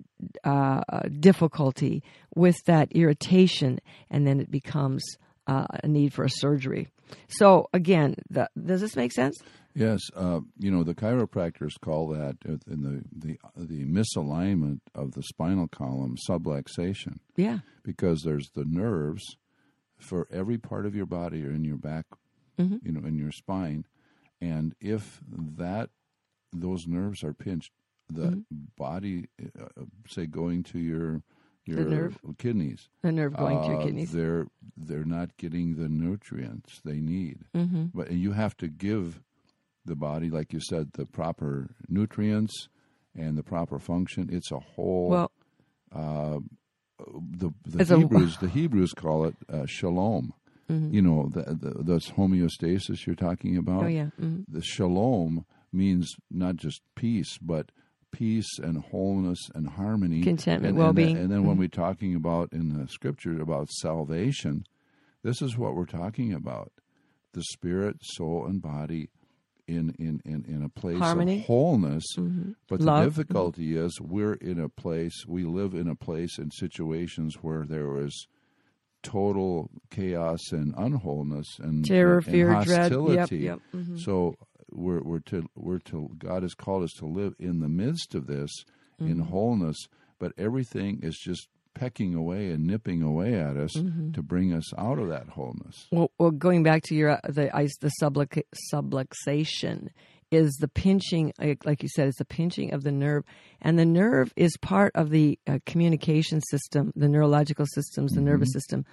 [0.44, 0.80] uh,
[1.20, 2.02] difficulty,
[2.34, 3.78] with that irritation,
[4.10, 5.02] and then it becomes
[5.46, 6.88] uh, a need for a surgery.
[7.28, 9.36] So, again, the, does this make sense?
[9.74, 15.22] Yes, uh, you know the chiropractors call that in the, the the misalignment of the
[15.22, 17.20] spinal column subluxation.
[17.36, 19.22] Yeah, because there's the nerves
[19.98, 22.04] for every part of your body or in your back
[22.58, 22.76] mm-hmm.
[22.82, 23.86] you know, in your spine.
[24.40, 25.20] And if
[25.56, 25.90] that
[26.52, 27.72] those nerves are pinched,
[28.10, 28.40] the mm-hmm.
[28.76, 31.22] body, uh, uh say, going to your
[31.64, 32.18] your nerve.
[32.38, 36.80] kidneys, the nerve going uh, to your uh, kidneys, they're they're not getting the nutrients
[36.84, 37.40] they need.
[37.54, 37.86] Mm-hmm.
[37.94, 39.20] But you have to give
[39.84, 42.68] the body, like you said, the proper nutrients
[43.14, 44.28] and the proper function.
[44.32, 45.08] It's a whole.
[45.08, 45.30] Well,
[45.94, 46.38] uh,
[46.98, 50.34] the the Hebrews a, the Hebrews call it uh, shalom.
[50.70, 50.94] Mm-hmm.
[50.94, 53.84] You know, the, the, that's homeostasis you're talking about.
[53.84, 54.10] Oh, yeah.
[54.20, 54.42] Mm-hmm.
[54.48, 57.70] The shalom means not just peace, but
[58.12, 61.12] peace and wholeness and harmony, contentment, and, well being.
[61.12, 61.48] And, and, then mm-hmm.
[61.48, 64.64] when we're talking about in the scripture about salvation,
[65.22, 66.72] This is what we're talking about:
[67.32, 69.10] the spirit, soul, and body
[69.66, 71.40] in in in, in a place Harmony.
[71.40, 72.04] of wholeness.
[72.68, 73.04] But the Love.
[73.04, 77.98] difficulty is we're in a place, we live in a place in situations where there
[77.98, 78.26] is
[79.02, 82.66] total chaos and unwholeness and Terror, and fear, dread.
[82.66, 83.36] Yep, hostility.
[83.38, 83.60] yep.
[83.74, 83.98] Mhm.
[84.00, 84.36] So
[84.70, 88.26] we're we're to we're to God has called us to live in the midst of
[88.26, 88.50] this
[89.00, 89.10] Mm-hmm.
[89.10, 89.76] in wholeness,
[90.18, 94.12] but everything is just pecking away and nipping away at us Mm-hmm.
[94.12, 95.86] to bring us out of that wholeness.
[95.90, 97.90] Well, well going back to your uh, the ice, the
[98.72, 99.88] subluxation
[100.32, 101.32] is the pinching,
[101.64, 103.24] like you said, it's the pinching of the nerve,
[103.60, 108.52] and the nerve is part of the uh, communication system, the neurological systems, the nervous
[108.52, 108.84] system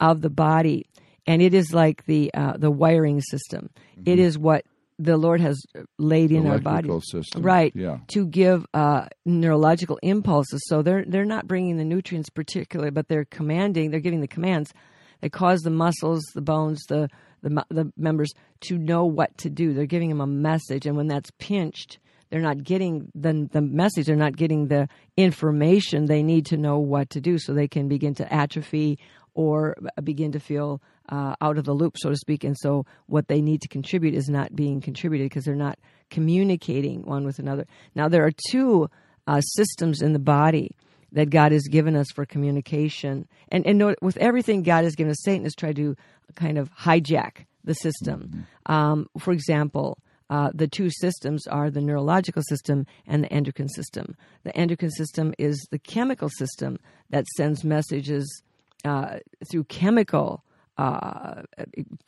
[0.00, 0.86] of the body,
[1.26, 3.70] and it is like the uh, the wiring system.
[4.04, 4.64] It is what
[4.98, 5.60] the Lord has
[5.98, 7.42] laid in our body, system.
[7.42, 7.72] right?
[7.74, 7.98] Yeah.
[8.08, 10.62] to give uh, neurological impulses.
[10.66, 13.90] So they're they're not bringing the nutrients particularly, but they're commanding.
[13.90, 14.72] They're giving the commands
[15.20, 17.08] that cause the muscles, the bones, the
[17.42, 19.72] the the members to know what to do.
[19.72, 21.98] They're giving them a message, and when that's pinched,
[22.30, 24.06] they're not getting the the message.
[24.06, 27.88] They're not getting the information they need to know what to do, so they can
[27.88, 28.98] begin to atrophy
[29.34, 32.42] or begin to feel uh, out of the loop, so to speak.
[32.42, 35.78] And so, what they need to contribute is not being contributed because they're not
[36.10, 37.66] communicating one with another.
[37.94, 38.90] Now, there are two
[39.26, 40.74] uh, systems in the body
[41.12, 43.28] that God has given us for communication.
[43.48, 45.96] And, and with everything God has given us, Satan has tried to
[46.34, 48.46] kind of hijack the system.
[48.66, 54.16] Um, for example, uh, the two systems are the neurological system and the endocrine system.
[54.42, 56.78] The endocrine system is the chemical system
[57.10, 58.42] that sends messages
[58.84, 59.18] uh,
[59.50, 60.42] through chemical
[60.78, 61.42] uh,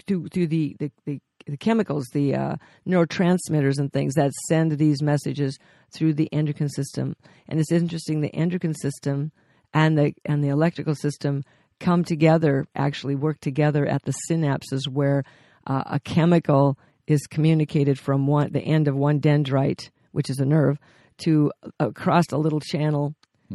[0.06, 2.56] through through the the, the, the chemicals, the uh,
[2.86, 5.58] neurotransmitters and things that send these messages
[5.94, 7.16] through the endocrine system.
[7.48, 9.32] And it's interesting, the endocrine system
[9.72, 11.44] and the and the electrical system
[11.80, 15.24] come together, actually work together at the synapses where
[15.66, 20.44] uh, a chemical is communicated from one the end of one dendrite, which is a
[20.44, 20.78] nerve,
[21.18, 23.14] to across a little channel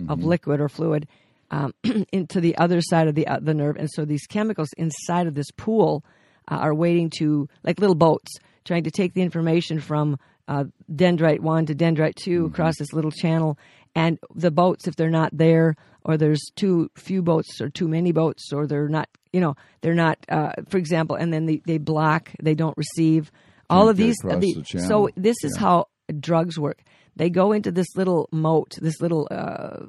[0.09, 1.07] of liquid or fluid
[1.51, 1.73] um,
[2.11, 5.35] into the other side of the uh, the nerve, and so these chemicals inside of
[5.35, 6.03] this pool
[6.49, 8.31] uh, are waiting to like little boats
[8.65, 13.11] trying to take the information from uh, dendrite one to dendrite 2 across this little
[13.11, 13.57] channel.
[13.95, 18.11] And the boats, if they're not there, or there's too few boats, or too many
[18.11, 21.77] boats, or they're not, you know, they're not, uh, for example, and then they, they
[21.77, 23.31] block, they don't receive.
[23.69, 24.15] All Can't of these.
[24.17, 25.87] the- the so this is how
[26.19, 26.81] drugs work.
[27.15, 29.85] They go into this little moat, this little uh,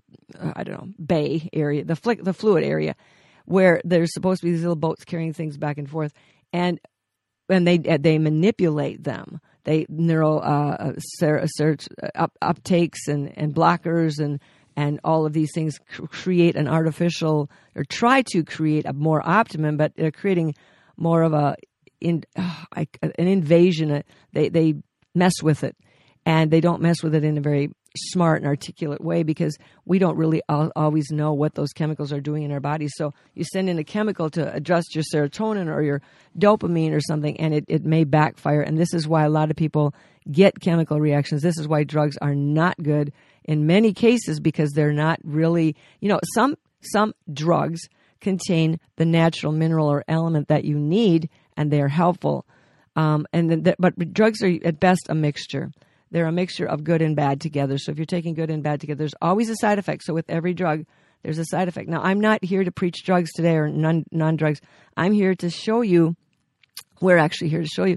[0.55, 2.95] I don't know bay area, the flick, the fluid area,
[3.47, 6.13] where there's supposed to be these little boats carrying things back and forth,
[6.53, 6.79] and
[7.49, 9.41] and they uh, they manipulate them.
[9.65, 14.41] They neural uh, ser- search uh, up, uptakes and, and blockers and
[14.77, 19.77] and all of these things create an artificial or try to create a more optimum,
[19.77, 20.55] but they're creating
[20.97, 21.57] more of a
[22.01, 23.91] in uh, an invasion.
[23.91, 24.75] Uh, They they
[25.15, 25.77] mess with it,
[26.27, 29.99] and they don't mess with it in a very smart and articulate way because we
[29.99, 32.93] don't really al- always know what those chemicals are doing in our bodies.
[32.97, 36.03] So you send in a chemical to adjust your serotonin or your
[36.39, 38.63] dopamine or something, and it, it may backfire.
[38.63, 39.95] And this is why a lot of people
[40.31, 41.43] get chemical reactions.
[41.43, 43.13] This is why drugs are not good
[43.45, 47.81] in many cases because they're not really, you know, some some drugs
[48.21, 52.47] contain the natural mineral or element that you need, and they are helpful.
[52.97, 55.71] Um, and then, the, but drugs are at best a mixture.
[56.11, 57.79] They're a mixture of good and bad together.
[57.79, 60.05] So if you're taking good and bad together, there's always a side effect.
[60.05, 60.85] So with every drug,
[61.23, 61.89] there's a side effect.
[61.89, 64.61] Now, I'm not here to preach drugs today or non drugs.
[64.97, 66.17] I'm here to show you.
[67.01, 67.97] We're actually here to show you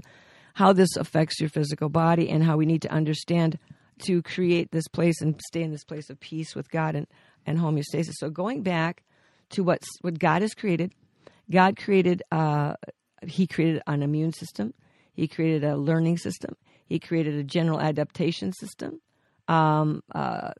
[0.54, 3.58] how this affects your physical body and how we need to understand
[4.06, 7.06] to create this place and stay in this place of peace with God and,
[7.46, 8.14] and homeostasis.
[8.14, 9.04] So going back
[9.50, 10.92] to what's what God has created,
[11.50, 12.74] God created uh,
[13.26, 14.74] He created an immune system.
[15.12, 16.56] He created a learning system.
[16.88, 19.00] He created a general adaptation system.
[19.46, 20.52] Um, uh,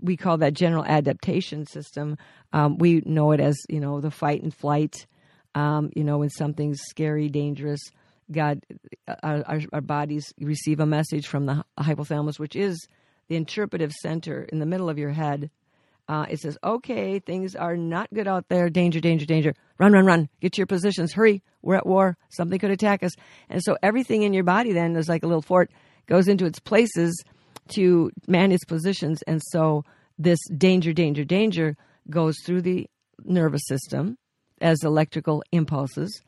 [0.00, 2.18] we call that general adaptation system.
[2.52, 5.06] Um, we know it as you know the fight and flight.
[5.54, 7.80] Um, you know when something's scary, dangerous.
[8.30, 8.60] God,
[9.22, 12.86] our, our, our bodies receive a message from the hypothalamus, which is
[13.28, 15.50] the interpretive center in the middle of your head.
[16.08, 18.68] Uh, it says, okay, things are not good out there.
[18.68, 19.54] Danger, danger, danger.
[19.80, 20.28] Run, run, run.
[20.42, 21.14] Get to your positions.
[21.14, 21.42] Hurry.
[21.62, 22.18] We're at war.
[22.28, 23.12] Something could attack us.
[23.48, 25.70] And so everything in your body then is like a little fort,
[26.06, 27.24] goes into its places
[27.68, 29.22] to man its positions.
[29.22, 29.86] And so
[30.18, 31.78] this danger, danger, danger
[32.10, 32.88] goes through the
[33.24, 34.18] nervous system
[34.60, 36.20] as electrical impulses,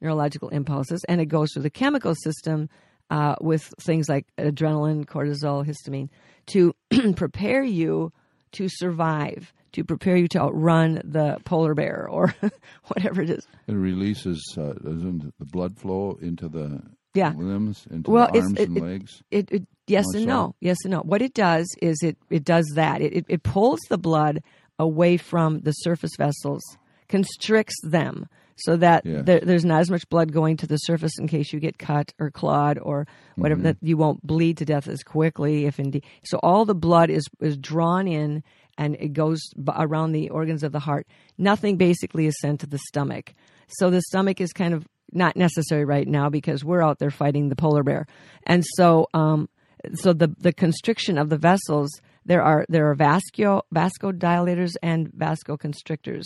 [0.00, 2.68] neurological impulses, and it goes through the chemical system
[3.10, 6.08] uh, with things like adrenaline, cortisol, histamine
[6.46, 6.74] to
[7.14, 8.12] prepare you
[8.50, 12.34] to survive, to prepare you to outrun the polar bear or
[12.88, 13.46] whatever it is.
[13.68, 16.82] It releases uh, the blood flow into the
[17.14, 17.32] Yeah.
[17.36, 19.22] limbs, into Well, the arms it- and it- legs.
[19.30, 21.00] It, it yes and no, yes and no.
[21.00, 23.00] What it does is it it does that.
[23.00, 24.42] It, it it pulls the blood
[24.78, 26.62] away from the surface vessels,
[27.08, 28.26] constricts them
[28.58, 29.22] so that Yes.
[29.26, 32.12] there, there's not as much blood going to the surface in case you get cut
[32.18, 33.66] or clawed or whatever Mm-hmm.
[33.66, 36.04] that you won't bleed to death as quickly if indeed.
[36.24, 38.42] So all the blood is is drawn in
[38.78, 41.06] and it goes around the organs of the heart.
[41.38, 43.34] Nothing basically is sent to the stomach.
[43.68, 47.48] So the stomach is kind of not necessary right now because we're out there fighting
[47.48, 48.06] the polar bear,
[48.44, 49.48] and so um,
[49.94, 51.90] so the the constriction of the vessels
[52.24, 56.24] there are there are vasco vasodilators and vasoconstrictors,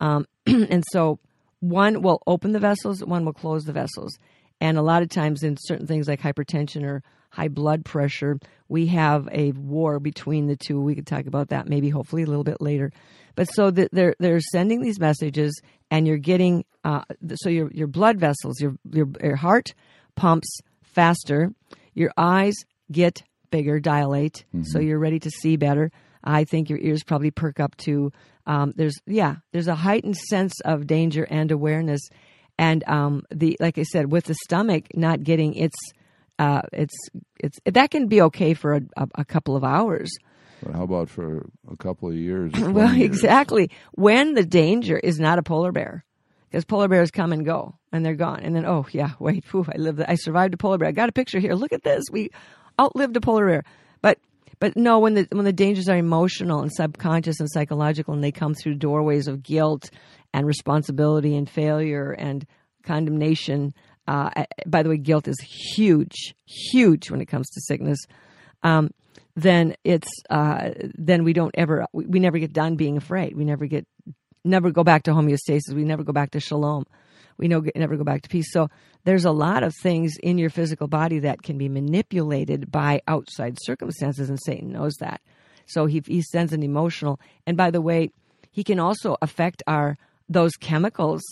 [0.00, 1.18] um, and so
[1.60, 4.16] one will open the vessels, one will close the vessels,
[4.60, 8.38] and a lot of times in certain things like hypertension or high blood pressure,
[8.68, 10.80] we have a war between the two.
[10.80, 12.92] We could talk about that maybe hopefully a little bit later,
[13.34, 15.60] but so that they're they're sending these messages,
[15.90, 17.02] and you're getting uh,
[17.36, 19.74] so your your blood vessels, your your your heart
[20.16, 21.52] pumps faster,
[21.94, 22.54] your eyes
[22.90, 25.90] get bigger, dilate, so you're ready to see better.
[26.24, 28.12] I think your ears probably perk up too.
[28.46, 32.00] Um, there's yeah, there's a heightened sense of danger and awareness,
[32.58, 35.76] and um, the like I said, with the stomach not getting its
[36.38, 36.96] uh, it's
[37.38, 40.10] it's that can be okay for a, a, a couple of hours.
[40.62, 42.52] But how about for a couple of years?
[42.58, 43.06] Well, years?
[43.06, 43.70] exactly.
[43.92, 46.04] When the danger is not a polar bear,
[46.50, 49.66] because polar bears come and go and they're gone, and then oh yeah, wait, whew,
[49.72, 50.88] I lived, I survived a polar bear.
[50.88, 51.54] I got a picture here.
[51.54, 52.04] Look at this.
[52.10, 52.30] We
[52.80, 53.64] outlived a polar bear.
[54.00, 54.18] But
[54.60, 58.32] but no, when the when the dangers are emotional and subconscious and psychological, and they
[58.32, 59.90] come through doorways of guilt
[60.32, 62.46] and responsibility and failure and
[62.84, 63.74] condemnation.
[64.08, 64.30] Uh,
[64.66, 67.98] by the way, guilt is huge, huge when it comes to sickness.
[68.62, 68.90] Um,
[69.36, 73.36] then it's uh, then we don't ever we, we never get done being afraid.
[73.36, 73.86] We never get
[74.44, 75.74] never go back to homeostasis.
[75.74, 76.86] We never go back to shalom.
[77.36, 78.50] We know never go back to peace.
[78.50, 78.68] So
[79.04, 83.58] there's a lot of things in your physical body that can be manipulated by outside
[83.60, 85.20] circumstances, and Satan knows that.
[85.66, 87.20] So he he sends an emotional.
[87.46, 88.10] And by the way,
[88.50, 89.98] he can also affect our
[90.30, 91.22] those chemicals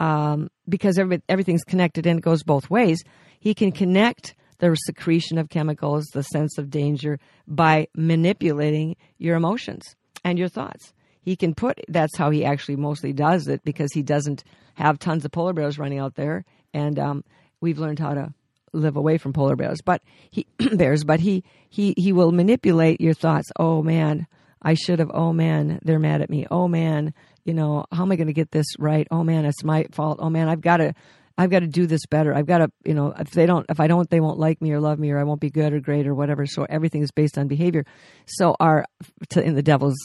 [0.00, 3.02] um, because every, everything's connected and it goes both ways.
[3.40, 9.96] He can connect the secretion of chemicals, the sense of danger, by manipulating your emotions
[10.24, 10.92] and your thoughts.
[11.20, 15.24] He can put that's how he actually mostly does it because he doesn't have tons
[15.24, 17.24] of polar bears running out there, and um,
[17.60, 18.32] we've learned how to
[18.72, 19.80] live away from polar bears.
[19.84, 23.50] But he bears, but he he he will manipulate your thoughts.
[23.58, 24.28] Oh man,
[24.62, 25.10] I should have.
[25.12, 26.46] Oh man, they're mad at me.
[26.48, 27.12] Oh man,
[27.46, 29.06] you know how am I going to get this right?
[29.10, 30.18] Oh man, it's my fault.
[30.20, 30.94] Oh man, I've got to.
[31.38, 32.32] I've got to do this better.
[32.32, 34.72] I've got to, you know, if they don't, if I don't, they won't like me
[34.72, 36.46] or love me or I won't be good or great or whatever.
[36.46, 37.84] So everything is based on behavior.
[38.24, 38.86] So our,
[39.28, 39.98] to, in the devil's,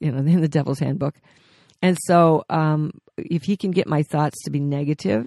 [0.00, 1.16] you know, in the devil's handbook.
[1.82, 5.26] And so, um, if he can get my thoughts to be negative,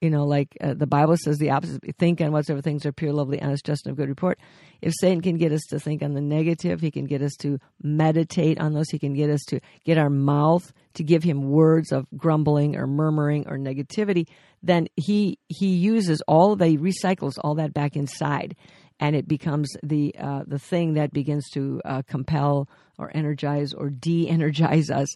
[0.00, 3.12] you know, like uh, the Bible says the opposite think on whatsoever things are pure,
[3.12, 4.38] lovely, honest, just, and of good report.
[4.82, 7.58] If Satan can get us to think on the negative, he can get us to
[7.82, 8.90] meditate on those.
[8.90, 12.86] He can get us to get our mouth to give him words of grumbling or
[12.86, 14.28] murmuring or negativity.
[14.62, 18.54] Then he he uses all of that, he recycles all that back inside,
[19.00, 23.90] and it becomes the uh, the thing that begins to uh, compel or energize or
[23.90, 25.08] de-energize us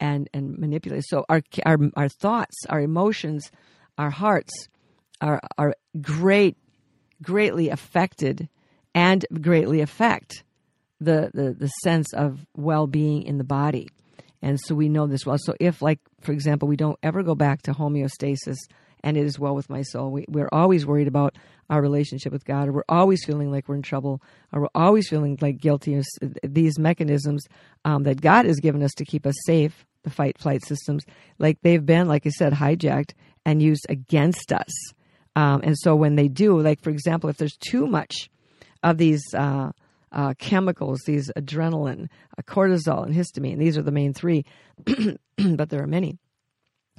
[0.00, 1.04] and and manipulate.
[1.06, 3.50] So our our our thoughts, our emotions
[3.98, 4.52] our hearts
[5.20, 6.56] are are great
[7.22, 8.48] greatly affected
[8.94, 10.44] and greatly affect
[11.00, 13.88] the, the the sense of well-being in the body.
[14.42, 15.38] And so we know this well.
[15.38, 18.56] So if like for example we don't ever go back to homeostasis
[19.04, 21.36] and it is well with my soul we, we're always worried about
[21.70, 24.20] our relationship with god or we're always feeling like we're in trouble
[24.52, 26.00] or we're always feeling like guilty
[26.42, 27.44] these mechanisms
[27.84, 31.04] um, that god has given us to keep us safe the fight flight systems
[31.38, 33.12] like they've been like i said hijacked
[33.44, 34.72] and used against us.
[35.36, 38.30] Um, and so when they do, like for example, if there's too much
[38.82, 39.72] of these uh,
[40.12, 44.44] uh, chemicals, these adrenaline, uh, cortisol, and histamine, these are the main three,
[44.84, 46.18] but there are many.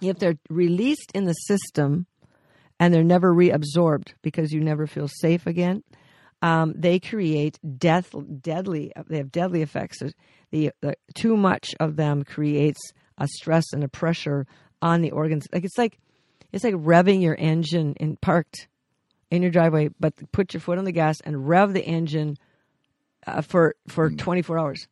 [0.01, 2.05] If they're released in the system
[2.79, 5.83] and they're never reabsorbed because you never feel safe again,
[6.45, 8.91] um, they create death, deadly.
[9.07, 9.97] They have deadly effects.
[10.51, 12.79] The, the too much of them creates
[13.17, 14.45] a stress and a pressure
[14.79, 15.47] on the organs.
[15.51, 15.97] Like it's like
[16.51, 18.67] it's like revving your engine in parked
[19.31, 22.37] in your driveway, but put your foot on the gas and rev the engine
[23.25, 24.87] uh, for for 24 hours.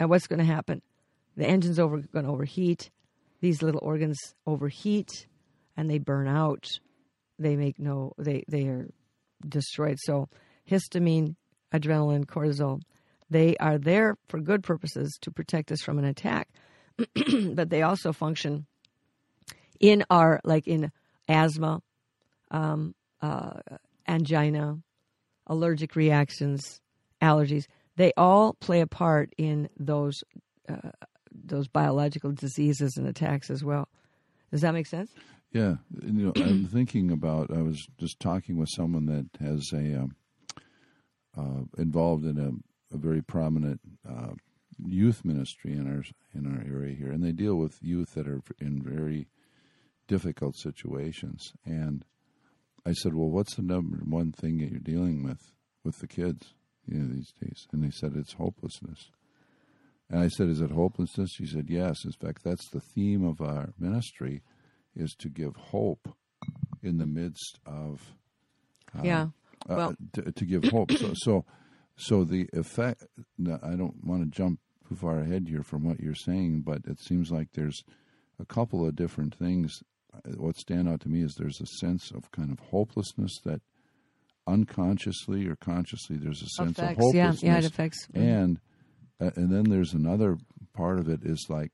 [0.00, 0.82] And what's going to happen?
[1.36, 2.90] The engine's over going to overheat.
[3.40, 5.28] These little organs overheat,
[5.76, 6.66] and they burn out.
[7.38, 8.12] They make no.
[8.18, 8.88] They they are
[9.48, 9.98] destroyed.
[10.00, 10.28] So
[10.68, 11.36] histamine,
[11.72, 12.80] adrenaline, cortisol,
[13.28, 16.48] They are there for good purposes to protect us from an attack,
[17.54, 18.66] but they also function
[19.78, 20.90] in our, like in
[21.28, 21.82] asthma,
[22.50, 23.60] um, uh,
[24.06, 24.78] angina,
[25.46, 26.80] allergic reactions,
[27.22, 27.66] allergies.
[27.96, 30.22] They all play a part in those
[30.68, 30.90] uh,
[31.32, 33.88] those biological diseases and attacks as well.
[34.50, 35.10] Does that make sense?
[35.52, 37.50] Yeah, you know, I'm thinking about.
[37.50, 40.16] I was just talking with someone that has a um,
[41.36, 44.32] uh, involved in a, a very prominent uh,
[44.86, 46.02] youth ministry in our
[46.34, 49.28] in our area here, and they deal with youth that are in very
[50.08, 51.52] difficult situations.
[51.64, 52.04] And
[52.86, 55.52] I said, "Well, what's the number one thing that you're dealing with
[55.84, 56.54] with the kids,
[56.86, 59.10] you know, these days?" And they said, "It's hopelessness."
[60.08, 62.04] And I said, "Is it hopelessness?" She said, "Yes.
[62.04, 64.42] In fact, that's the theme of our ministry."
[64.96, 66.08] is to give hope
[66.82, 68.00] in the midst of
[68.98, 69.26] uh, yeah
[69.76, 70.92] well uh, to, to, give hope.
[70.92, 71.44] So so
[71.96, 73.04] so the effect
[73.62, 74.58] i don't want to jump
[74.88, 77.84] too far ahead here from what you're saying but it seems like there's
[78.40, 79.82] a couple of different things.
[80.12, 83.60] Uh, what stand out to me is there's a sense of kind of hopelessness that
[84.46, 88.26] unconsciously or consciously there's a sense affects, of hopelessness yeah, yeah it affects mm-hmm.
[88.26, 88.60] and
[89.20, 90.38] uh, and then there's another
[90.74, 91.70] part of it is like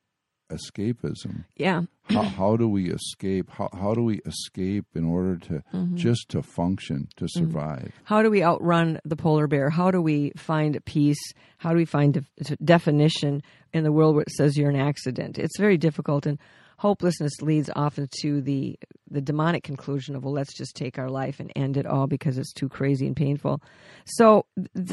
[0.49, 1.44] escapism.
[1.57, 1.82] Yeah.
[2.11, 3.51] how, how, do we escape?
[3.51, 5.97] How, how do we escape in order to mm-hmm.
[5.97, 7.38] just to function, to mm-hmm.
[7.38, 7.78] survive?
[7.78, 8.05] Mm-hmm.
[8.05, 9.70] How do we outrun the polar bear?
[9.70, 11.20] How do we find peace?
[11.59, 13.42] How do we find de- definition
[13.72, 15.38] in the world where it says you're an accident?
[15.38, 16.38] It's very difficult, and
[16.78, 18.78] hopelessness leads often to the
[19.11, 22.38] the demonic conclusion of well, let's just take our life and end it all because
[22.38, 23.62] it's too crazy and painful.
[24.05, 24.47] So,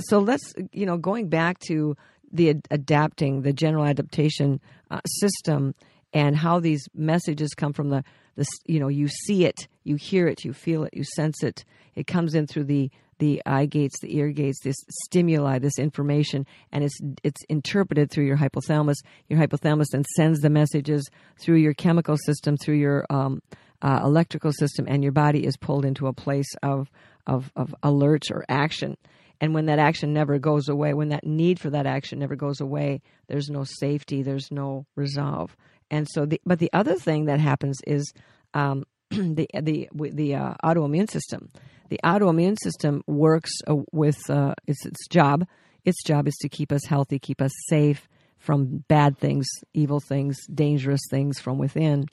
[0.08, 1.96] so let's you know going back to
[2.34, 4.60] the ad- adapting, the general adaptation
[4.92, 5.76] uh, system,
[6.14, 8.04] and how these messages come from the,
[8.36, 11.64] the, you know, you see it, you hear it, you feel it, you sense it.
[11.96, 14.76] It comes in through the the eye gates, the ear gates, this
[15.06, 18.98] stimuli, this information, and it's it's interpreted through your hypothalamus.
[19.30, 21.08] Your hypothalamus then sends the messages
[21.40, 23.42] through your chemical system, through your um,
[23.82, 26.90] uh, electrical system, and your body is pulled into a place of
[27.28, 28.98] of, of alert or action.
[29.44, 32.62] And when that action never goes away, when that need for that action never goes
[32.62, 35.58] away, there's no safety, there's no resolve.
[35.92, 38.14] And so, the, but the other thing that happens is
[38.54, 41.50] um, the the the uh, autoimmune system.
[41.90, 45.46] The autoimmune system works uh, with uh, its its job.
[45.84, 50.38] Its job is to keep us healthy, keep us safe from bad things, evil things,
[50.48, 52.06] dangerous things from within.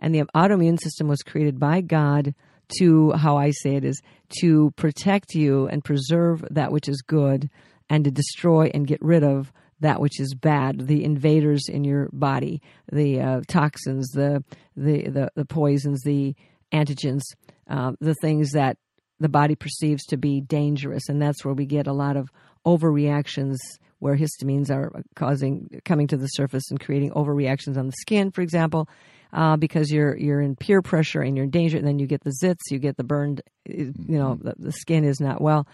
[0.00, 2.34] And the autoimmune system was created by God
[2.78, 4.00] to how I say it is
[4.40, 7.48] to protect you and preserve that which is good
[7.88, 12.08] and to destroy and get rid of that which is bad, the invaders in your
[12.12, 12.60] body,
[12.90, 14.42] the uh, toxins, the,
[14.76, 16.34] the, the, the, poisons, the
[16.72, 17.22] antigens,
[17.70, 18.76] uh, the things that
[19.20, 21.08] the body perceives to be dangerous.
[21.08, 22.30] And that's where we get a lot of
[22.66, 23.56] overreactions
[24.00, 28.42] where histamines are causing, coming to the surface and creating overreactions on the skin, for
[28.42, 28.88] example
[29.32, 32.22] uh, because you're you're in peer pressure and you're in danger, and then you get
[32.22, 34.48] the zits, you get the burned, you know, mm-hmm.
[34.48, 35.66] the, the skin is not well,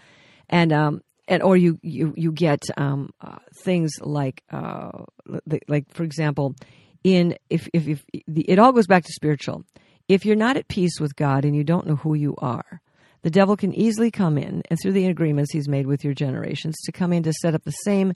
[0.49, 4.91] and um, and or you you you get um, uh, things like uh,
[5.67, 6.55] like for example,
[7.03, 9.63] in if if, if the, it all goes back to spiritual.
[10.07, 12.79] If you're not at peace with God and you don't know who you are,
[13.23, 16.75] the devil can easily come in and through the agreements he's made with your generations
[16.83, 18.13] to come in to set up the same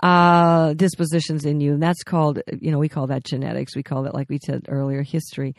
[0.00, 1.74] uh, dispositions in you.
[1.74, 3.74] And that's called, you know, we call that genetics.
[3.74, 5.54] We call it, like we said earlier, history.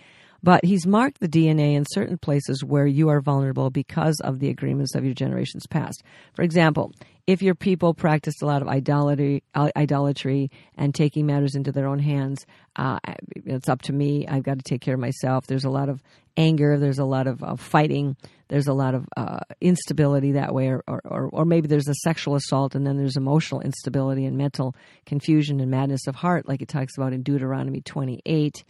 [0.47, 4.47] But he's marked the DNA in certain places where you are vulnerable because of the
[4.47, 6.03] agreements of your generations past.
[6.35, 6.93] For example,
[7.27, 11.99] if your people practiced a lot of idolatry, idolatry and taking matters into their own
[11.99, 12.45] hands,
[12.77, 12.97] uh,
[13.45, 14.25] it's up to me.
[14.25, 15.47] I've got to take care of myself.
[15.47, 16.01] There's a lot of
[16.37, 16.77] anger.
[16.77, 18.15] There's a lot of uh, fighting.
[18.47, 22.35] There's a lot of uh, instability that way, or, or, or maybe there's a sexual
[22.35, 24.73] assault, and then there's emotional instability and mental
[25.05, 28.63] confusion and madness of heart, like it talks about in Deuteronomy 28.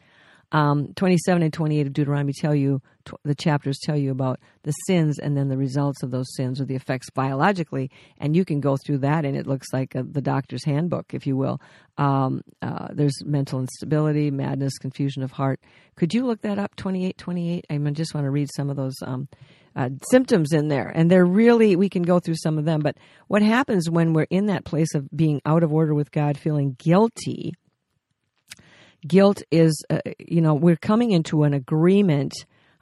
[0.51, 4.71] Um, 27 and 28 of Deuteronomy tell you, tw- the chapters tell you about the
[4.71, 7.91] sins and then the results of those sins or the effects biologically.
[8.17, 11.27] And you can go through that, and it looks like a, the doctor's handbook, if
[11.27, 11.59] you will.
[11.97, 15.59] Um, uh, there's mental instability, madness, confusion of heart.
[15.95, 17.65] Could you look that up, 28, 28?
[17.69, 19.27] I just want to read some of those um,
[19.75, 20.87] uh, symptoms in there.
[20.87, 22.79] And they're really, we can go through some of them.
[22.79, 26.37] But what happens when we're in that place of being out of order with God,
[26.37, 27.53] feeling guilty?
[29.05, 32.33] Guilt is, uh, you know, we're coming into an agreement.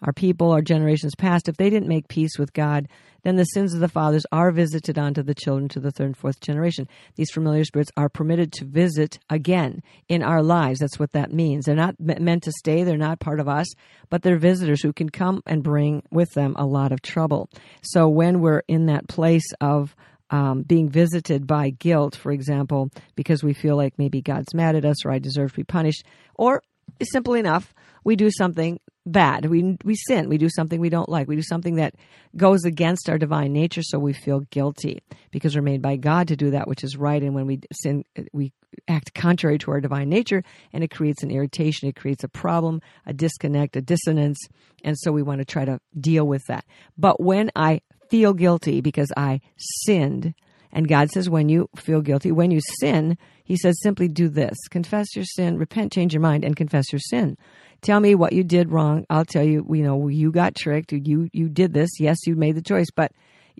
[0.01, 2.87] Our people, our generations past, if they didn't make peace with God,
[3.23, 6.17] then the sins of the fathers are visited onto the children to the third and
[6.17, 6.87] fourth generation.
[7.15, 10.79] These familiar spirits are permitted to visit again in our lives.
[10.79, 11.65] That's what that means.
[11.65, 13.65] They're not meant to stay, they're not part of us,
[14.09, 17.49] but they're visitors who can come and bring with them a lot of trouble.
[17.81, 19.95] So when we're in that place of
[20.29, 24.85] um, being visited by guilt, for example, because we feel like maybe God's mad at
[24.85, 26.03] us or I deserve to be punished,
[26.35, 26.61] or
[27.01, 27.73] simple enough,
[28.03, 29.45] we do something bad.
[29.45, 30.29] We we sin.
[30.29, 31.27] We do something we don't like.
[31.27, 31.95] We do something that
[32.35, 35.01] goes against our divine nature, so we feel guilty
[35.31, 37.21] because we're made by God to do that which is right.
[37.21, 38.03] And when we sin,
[38.33, 38.53] we
[38.87, 41.87] act contrary to our divine nature, and it creates an irritation.
[41.87, 44.39] It creates a problem, a disconnect, a dissonance,
[44.83, 46.65] and so we want to try to deal with that.
[46.97, 50.33] But when I feel guilty because I sinned,
[50.71, 54.55] and God says, when you feel guilty, when you sin, He says, simply do this
[54.69, 57.37] confess your sin, repent, change your mind, and confess your sin.
[57.81, 59.05] Tell me what you did wrong.
[59.09, 60.91] I'll tell you, you know, you got tricked.
[60.91, 61.99] You, you did this.
[61.99, 63.11] Yes, you made the choice, but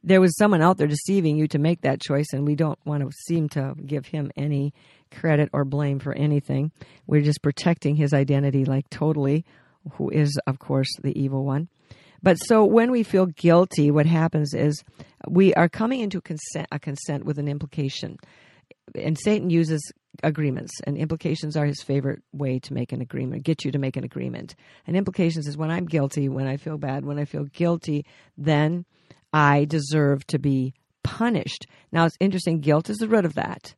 [0.03, 3.03] there was someone out there deceiving you to make that choice, and we don't want
[3.03, 4.73] to seem to give him any
[5.11, 6.71] credit or blame for anything.
[7.07, 9.45] We're just protecting his identity, like totally,
[9.93, 11.69] who is, of course, the evil one.
[12.24, 14.84] But so when we feel guilty, what happens is
[15.28, 18.18] we are coming into consent, a consent with an implication.
[18.95, 19.91] And Satan uses
[20.24, 23.97] agreements, and implications are his favorite way to make an agreement, get you to make
[23.97, 24.55] an agreement.
[24.88, 28.05] And implications is when I'm guilty, when I feel bad, when I feel guilty,
[28.38, 28.86] then
[29.34, 31.68] I deserve to be punished.
[31.91, 33.76] Now it's interesting, guilt is the root of that.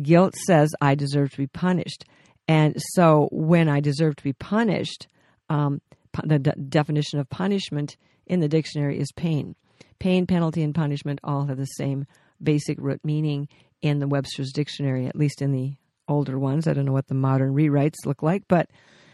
[0.00, 2.04] Guilt says I deserve to be punished.
[2.46, 5.08] And so when I deserve to be punished,
[5.48, 5.80] um,
[6.24, 7.96] the definition of punishment
[8.26, 9.54] in the dictionary is pain.
[9.98, 12.06] Pain, penalty, and punishment all have the same
[12.42, 13.48] basic root meaning
[13.82, 15.74] in the Webster's dictionary, at least in the
[16.08, 16.66] older ones.
[16.66, 18.70] I don't know what the modern rewrites look like, but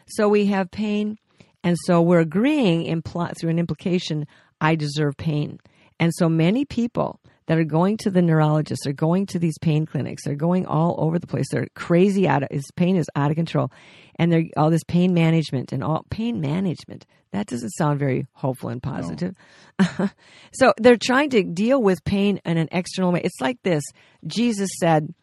[0.07, 1.18] so we have pain,
[1.62, 4.26] and so we're agreeing impl- through an implication,
[4.61, 5.59] I deserve pain.
[5.99, 9.86] And so many people that are going to the neurologist, are going to these pain
[9.86, 11.47] clinics, they're going all over the place.
[11.51, 13.70] They're crazy out of his pain is out of control.
[14.16, 17.07] And they're all this pain management and all pain management.
[17.32, 19.34] That doesn't sound very hopeful and positive.
[19.78, 20.09] No.
[20.53, 23.20] so they're trying to deal with pain in an external way.
[23.22, 23.84] It's like this.
[24.26, 25.14] Jesus said,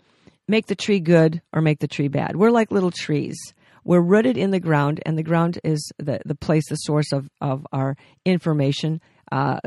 [0.47, 2.36] make the tree good or make the tree bad.
[2.36, 3.38] We're like little trees
[3.84, 7.30] we're rooted in the ground, and the ground is the, the place, the source of,
[7.41, 7.95] of our
[8.26, 9.01] information,
[9.34, 9.60] uh,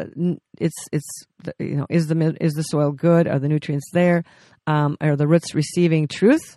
[0.59, 1.27] it's it's
[1.59, 3.27] you know is the is the soil good?
[3.27, 4.23] Are the nutrients there?
[4.69, 6.57] Um, are the roots receiving truth?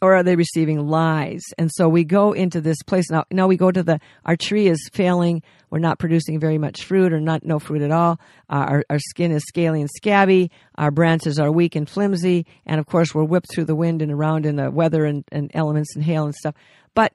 [0.00, 1.42] Or are they receiving lies?
[1.56, 3.24] And so we go into this place now.
[3.32, 5.42] Now we go to the our tree is failing.
[5.70, 8.20] We're not producing very much fruit, or not no fruit at all.
[8.48, 10.52] Uh, our our skin is scaly and scabby.
[10.76, 14.12] Our branches are weak and flimsy, and of course we're whipped through the wind and
[14.12, 16.54] around in the weather and, and elements and hail and stuff.
[16.94, 17.12] But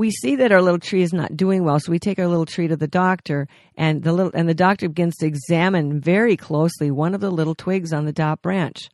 [0.00, 2.46] we see that our little tree is not doing well, so we take our little
[2.46, 3.46] tree to the doctor,
[3.76, 7.54] and the little and the doctor begins to examine very closely one of the little
[7.54, 8.88] twigs on the top branch.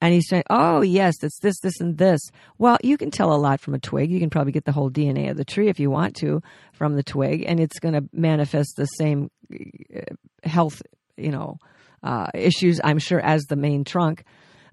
[0.00, 2.22] And he's saying, "Oh yes, it's this, this, and this."
[2.56, 4.10] Well, you can tell a lot from a twig.
[4.10, 6.40] You can probably get the whole DNA of the tree if you want to
[6.72, 10.00] from the twig, and it's going to manifest the same uh,
[10.42, 10.80] health,
[11.18, 11.58] you know,
[12.02, 14.24] uh, issues, I'm sure, as the main trunk.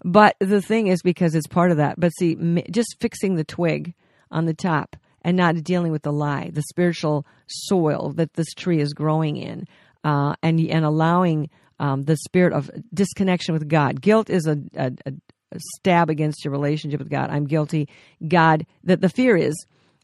[0.05, 1.99] But the thing is, because it's part of that.
[1.99, 2.37] But see,
[2.71, 3.95] just fixing the twig
[4.31, 8.79] on the top and not dealing with the lie, the spiritual soil that this tree
[8.79, 9.65] is growing in,
[10.03, 11.49] uh, and and allowing
[11.79, 14.01] um, the spirit of disconnection with God.
[14.01, 15.13] Guilt is a, a, a,
[15.75, 17.29] stab against your relationship with God.
[17.29, 17.87] I'm guilty.
[18.27, 19.53] God, that the fear is,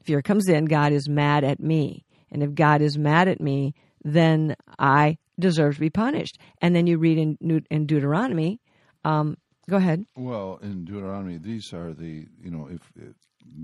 [0.03, 0.65] fear comes in.
[0.65, 5.75] God is mad at me, and if God is mad at me, then I deserve
[5.75, 6.37] to be punished.
[6.61, 8.59] And then you read in, in Deuteronomy.
[9.03, 9.37] Um,
[9.69, 10.05] go ahead.
[10.15, 13.15] Well, in Deuteronomy, these are the you know if, if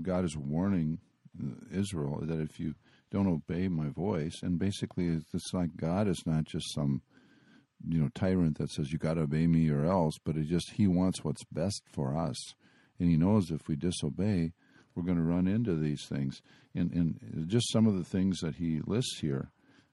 [0.02, 0.98] God is warning
[1.72, 2.74] Israel that if you
[3.10, 7.02] don't obey my voice, and basically it's like God is not just some
[7.86, 10.72] you know tyrant that says you got to obey me or else, but it just
[10.72, 12.36] He wants what's best for us,
[12.98, 14.52] and He knows if we disobey,
[14.94, 16.40] we're going to run into these things.
[16.74, 19.50] And, and just some of the things that He lists here,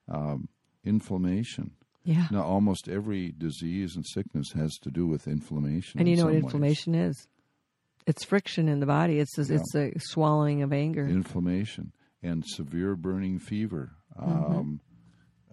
[0.10, 0.48] um,
[0.84, 1.72] inflammation.
[2.06, 2.28] Yeah.
[2.32, 6.00] Now, almost every disease and sickness has to do with inflammation.
[6.00, 6.44] And you know what ways.
[6.44, 7.28] inflammation is?
[8.06, 9.20] It's friction in the body.
[9.20, 9.60] It's a, yeah.
[9.60, 14.56] it's a swallowing of anger, inflammation, and severe burning fever, mm-hmm.
[14.56, 14.80] um,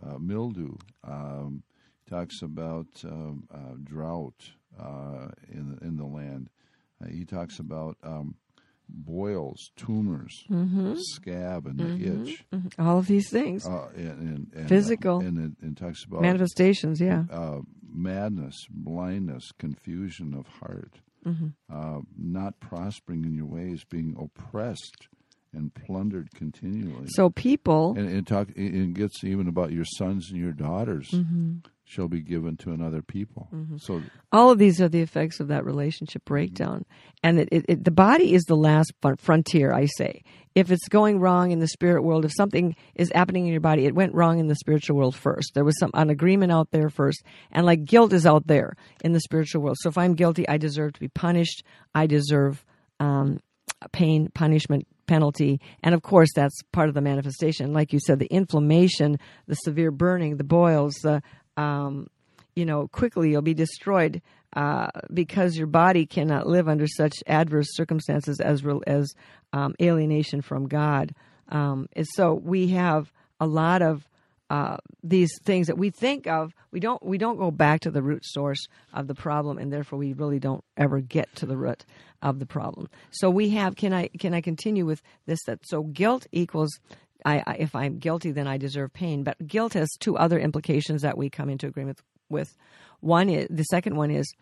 [0.05, 0.75] uh, mildew.
[1.05, 1.63] Um,
[2.09, 6.51] talks about um, uh, drought uh, in in the land.
[7.03, 8.35] Uh, he talks about um,
[8.89, 10.95] boils, tumors, mm-hmm.
[10.97, 12.27] scab, and the mm-hmm.
[12.27, 12.45] itch.
[12.53, 12.83] Mm-hmm.
[12.83, 13.67] All of these things.
[13.67, 15.21] Uh, and, and, and, Physical.
[15.21, 17.01] and it, it, talks about manifestations.
[17.01, 17.25] Yeah.
[17.31, 21.49] Uh, madness, blindness, confusion of heart mm-hmm.
[21.73, 25.09] uh, not prospering in your ways, being oppressed
[25.53, 27.07] and plundered continually.
[27.09, 31.11] So people, and, and talk, it gets even about your sons and your daughters.
[31.11, 31.59] Mm-hmm.
[31.91, 33.49] Shall be given to another people.
[33.53, 33.79] Mm-hmm.
[33.79, 36.85] So all of these are the effects of that relationship breakdown.
[37.25, 40.23] And it, it, it, the body is the last frontier i say.
[40.55, 43.87] If it's going wrong in the spirit world if something is happening in your body
[43.87, 45.51] it went wrong in the spiritual world first.
[45.55, 47.25] There was some an agreement out there first.
[47.51, 49.77] And like guilt is out there in the spiritual world.
[49.81, 51.65] So if i'm guilty i deserve to be punished.
[51.93, 52.65] I deserve
[53.01, 53.41] um,
[53.91, 55.61] pain punishment penalty.
[55.83, 57.73] And of course that's part of the manifestation.
[57.73, 59.19] Like you said the inflammation
[59.49, 61.21] the severe burning the boils the
[61.61, 62.07] um,
[62.57, 64.23] you know, quickly you'll be destroyed
[64.55, 69.15] uh, because your body cannot live under such adverse circumstances as as
[69.53, 71.15] um, alienation from God.
[71.49, 74.09] Um, and so we have a lot of
[74.49, 76.53] uh, these things that we think of.
[76.73, 79.99] We don't we don't go back to the root source of the problem, and therefore
[79.99, 81.85] we really don't ever get to the root
[82.23, 82.89] of the problem.
[83.11, 83.77] So we have.
[83.77, 85.39] Can I can I continue with this?
[85.47, 86.81] That so guilt equals
[87.25, 89.23] I, I, if I'm guilty, then I deserve pain.
[89.23, 92.57] But guilt has two other implications that we come into agreement with.
[93.01, 94.33] One is the second one is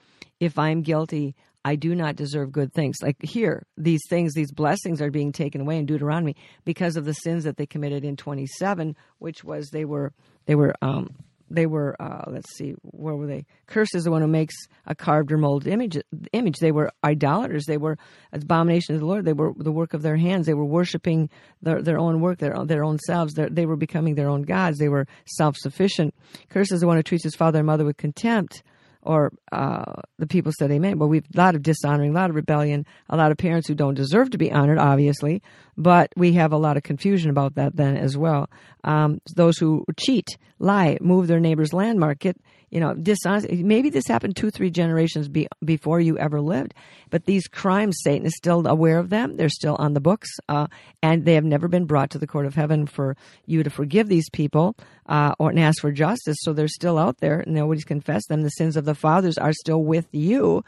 [0.40, 2.96] if I'm guilty, I do not deserve good things.
[3.02, 7.14] Like here, these things, these blessings are being taken away in Deuteronomy because of the
[7.14, 10.12] sins that they committed in 27, which was they were
[10.46, 11.14] they were um,
[11.50, 13.46] they were uh, let's see where were they?
[13.66, 14.54] Cursed is the one who makes
[14.86, 15.98] a carved or molded image
[16.32, 16.58] image.
[16.58, 17.64] They were idolaters.
[17.66, 17.98] They were
[18.32, 19.24] abomination of the lord.
[19.24, 20.46] They were the work of their hands.
[20.46, 21.30] They were worshiping
[21.62, 23.34] their, their own work their, their own selves.
[23.34, 24.78] They're, they were becoming their own gods.
[24.78, 26.14] They were self-sufficient.
[26.48, 28.62] Cursed is the one who treats his father and mother with contempt
[29.08, 30.98] or uh, the people said amen.
[30.98, 33.74] Well, we've a lot of dishonoring, a lot of rebellion, a lot of parents who
[33.74, 35.42] don't deserve to be honored, obviously,
[35.78, 38.50] but we have a lot of confusion about that then as well.
[38.84, 42.36] Um, those who cheat, lie, move their neighbor's landmark, get
[42.70, 43.50] you know, dishonest.
[43.50, 46.74] Maybe this happened two, three generations be, before you ever lived,
[47.10, 49.36] but these crimes, Satan is still aware of them.
[49.36, 50.66] They're still on the books, uh,
[51.02, 53.16] and they have never been brought to the court of heaven for
[53.46, 56.36] you to forgive these people uh, or and ask for justice.
[56.40, 57.40] So they're still out there.
[57.40, 58.42] and Nobody's confessed them.
[58.42, 60.64] The sins of the fathers are still with you.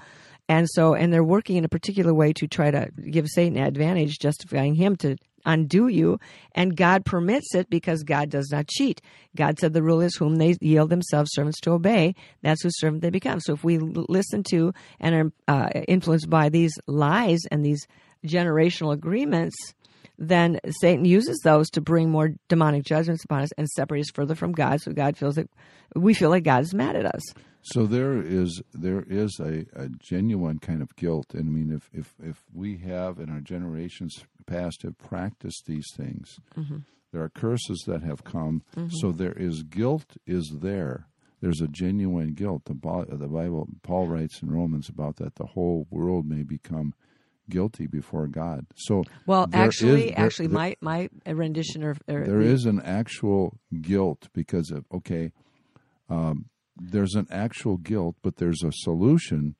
[0.50, 4.18] And so, and they're working in a particular way to try to give Satan advantage,
[4.18, 6.18] justifying him to undo you.
[6.56, 9.00] And God permits it because God does not cheat.
[9.36, 13.00] God said the rule is whom they yield themselves servants to obey, that's whose servant
[13.00, 13.38] they become.
[13.38, 17.86] So if we listen to and are uh, influenced by these lies and these
[18.26, 19.54] generational agreements,
[20.20, 24.34] then Satan uses those to bring more demonic judgments upon us and separate us further
[24.34, 24.80] from God.
[24.82, 25.48] So God feels that
[25.96, 27.22] we feel like God is mad at us.
[27.62, 31.90] So there is there is a, a genuine kind of guilt, and I mean, if
[31.92, 36.78] if if we have in our generations past have practiced these things, mm-hmm.
[37.12, 38.62] there are curses that have come.
[38.76, 38.96] Mm-hmm.
[39.00, 41.06] So there is guilt is there.
[41.42, 42.64] There's a genuine guilt.
[42.66, 45.36] The, the Bible, Paul writes in Romans about that.
[45.36, 46.94] The whole world may become
[47.50, 48.66] guilty before God.
[48.76, 52.64] So well, actually, is, there, actually, there, my my rendition or, or there the, is
[52.64, 55.32] an actual guilt because of okay.
[56.08, 56.46] Um,
[56.80, 59.54] there's an actual guilt, but there's a solution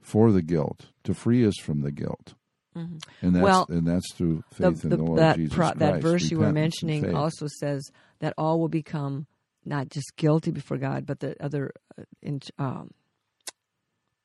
[0.00, 2.34] for the guilt to free us from the guilt.
[2.76, 2.96] Mm-hmm.
[3.26, 5.66] And that's well, and that's through faith the, the, in the Lord that Jesus pro,
[5.66, 5.78] Christ.
[5.78, 9.26] That verse you were mentioning also says that all will become
[9.64, 12.90] not just guilty before God, but the other uh, in, um,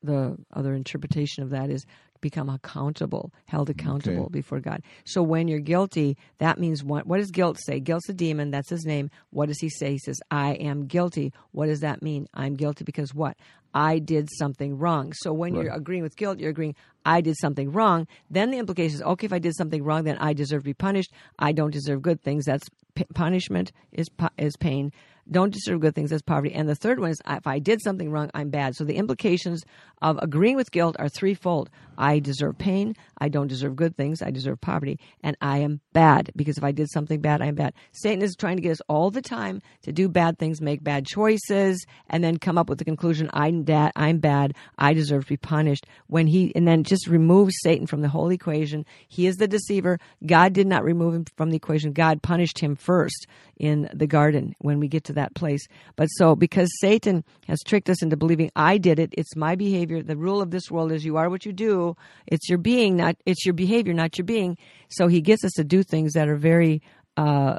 [0.02, 1.86] the other interpretation of that is
[2.22, 4.32] become accountable, held accountable okay.
[4.32, 4.82] before God.
[5.06, 7.08] So when you're guilty, that means what?
[7.08, 7.80] What does guilt say?
[7.80, 8.52] Guilt's a demon.
[8.52, 9.10] That's his name.
[9.30, 9.92] What does he say?
[9.92, 12.28] He says, "I am guilty." What does that mean?
[12.34, 13.38] I'm guilty because what?
[13.74, 15.14] I did something wrong.
[15.14, 15.66] So when right.
[15.66, 18.08] you're agreeing with guilt, you're agreeing I did something wrong.
[18.30, 20.74] Then the implication is okay, if I did something wrong, then I deserve to be
[20.74, 21.12] punished.
[21.38, 22.46] I don't deserve good things.
[22.46, 24.08] That's p- punishment is
[24.38, 24.92] is pain
[25.30, 26.54] don't deserve good things as poverty.
[26.54, 28.76] And the third one is if I did something wrong, I'm bad.
[28.76, 29.64] So the implications
[30.02, 31.70] of agreeing with guilt are threefold.
[31.98, 32.96] I deserve pain.
[33.18, 34.22] I don't deserve good things.
[34.22, 35.00] I deserve poverty.
[35.24, 37.74] And I am bad because if I did something bad, I am bad.
[37.92, 41.06] Satan is trying to get us all the time to do bad things, make bad
[41.06, 43.92] choices, and then come up with the conclusion, I'm bad.
[43.96, 44.54] I'm bad.
[44.78, 45.86] I deserve to be punished.
[46.08, 48.86] When he, and then just remove Satan from the whole equation.
[49.08, 50.00] He is the deceiver.
[50.26, 51.94] God did not remove him from the equation.
[51.94, 53.28] God punished him first
[53.58, 55.66] in the garden when we get to that place.
[55.96, 60.04] But so, because Satan has tricked us into believing I did it, it's my behavior.
[60.04, 61.87] The rule of this world is you are what you do.
[62.26, 64.58] It's your being, not it's your behavior, not your being.
[64.90, 66.82] So he gets us to do things that are very
[67.16, 67.58] uh,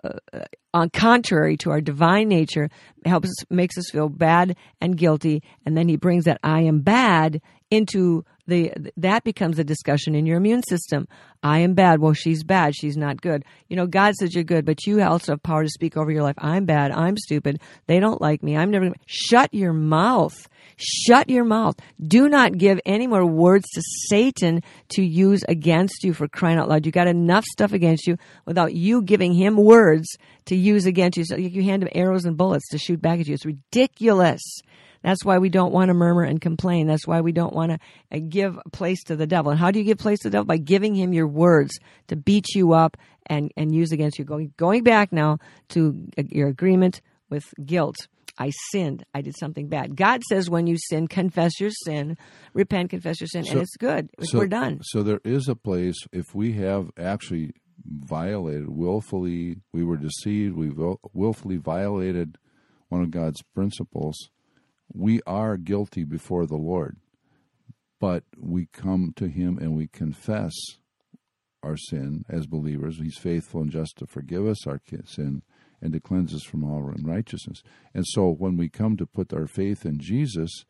[0.73, 2.71] on contrary to our divine nature,
[3.05, 6.81] helps us, makes us feel bad and guilty, and then he brings that I am
[6.81, 7.41] bad
[7.71, 11.07] into the that becomes a discussion in your immune system.
[11.43, 12.01] I am bad.
[12.01, 12.75] Well, she's bad.
[12.75, 13.45] She's not good.
[13.69, 16.23] You know, God says you're good, but you also have power to speak over your
[16.23, 16.35] life.
[16.39, 16.91] I'm bad.
[16.91, 17.61] I'm stupid.
[17.87, 18.57] They don't like me.
[18.57, 18.87] I'm never.
[18.87, 18.97] Gonna...
[19.07, 20.49] Shut your mouth.
[20.77, 21.77] Shut your mouth.
[22.01, 26.69] Do not give any more words to Satan to use against you for crying out
[26.69, 26.87] loud.
[26.87, 28.17] You got enough stuff against you
[28.47, 30.17] without you giving him words
[30.47, 31.25] to use against you.
[31.25, 33.35] So you hand him arrows and bullets to shoot back at you.
[33.35, 34.41] It's ridiculous.
[35.09, 36.87] That's why we don't want to murmur and complain.
[36.87, 37.79] That's why we don't want to
[38.13, 39.51] uh, give place to the devil.
[39.51, 40.45] And how do you give place to the devil?
[40.45, 41.79] By giving him your words
[42.09, 44.27] to beat you up and, and use against you.
[44.27, 45.39] Going, going back now
[45.71, 47.01] to uh, your agreement
[47.31, 47.97] with guilt.
[48.37, 49.03] I sinned.
[49.15, 49.97] I did something bad.
[49.97, 52.19] God says when you sin, confess your sin,
[52.53, 54.11] repent, confess your sin, so, and it's good.
[54.21, 54.81] So, We're done.
[54.83, 57.53] So there is a place if we have actually
[57.83, 60.71] violated willfully, we were deceived, we
[61.15, 62.37] willfully violated
[62.91, 64.29] one of God's principles
[64.93, 66.97] we are guilty before the Lord,
[68.01, 70.55] but we come to Him and we confess
[71.63, 72.99] our sin as believers.
[72.99, 75.43] He's faithful and just to forgive us our sin
[75.81, 77.63] and to cleanse us from all unrighteousness.
[77.95, 80.65] And so when we come to put our faith in Jesus,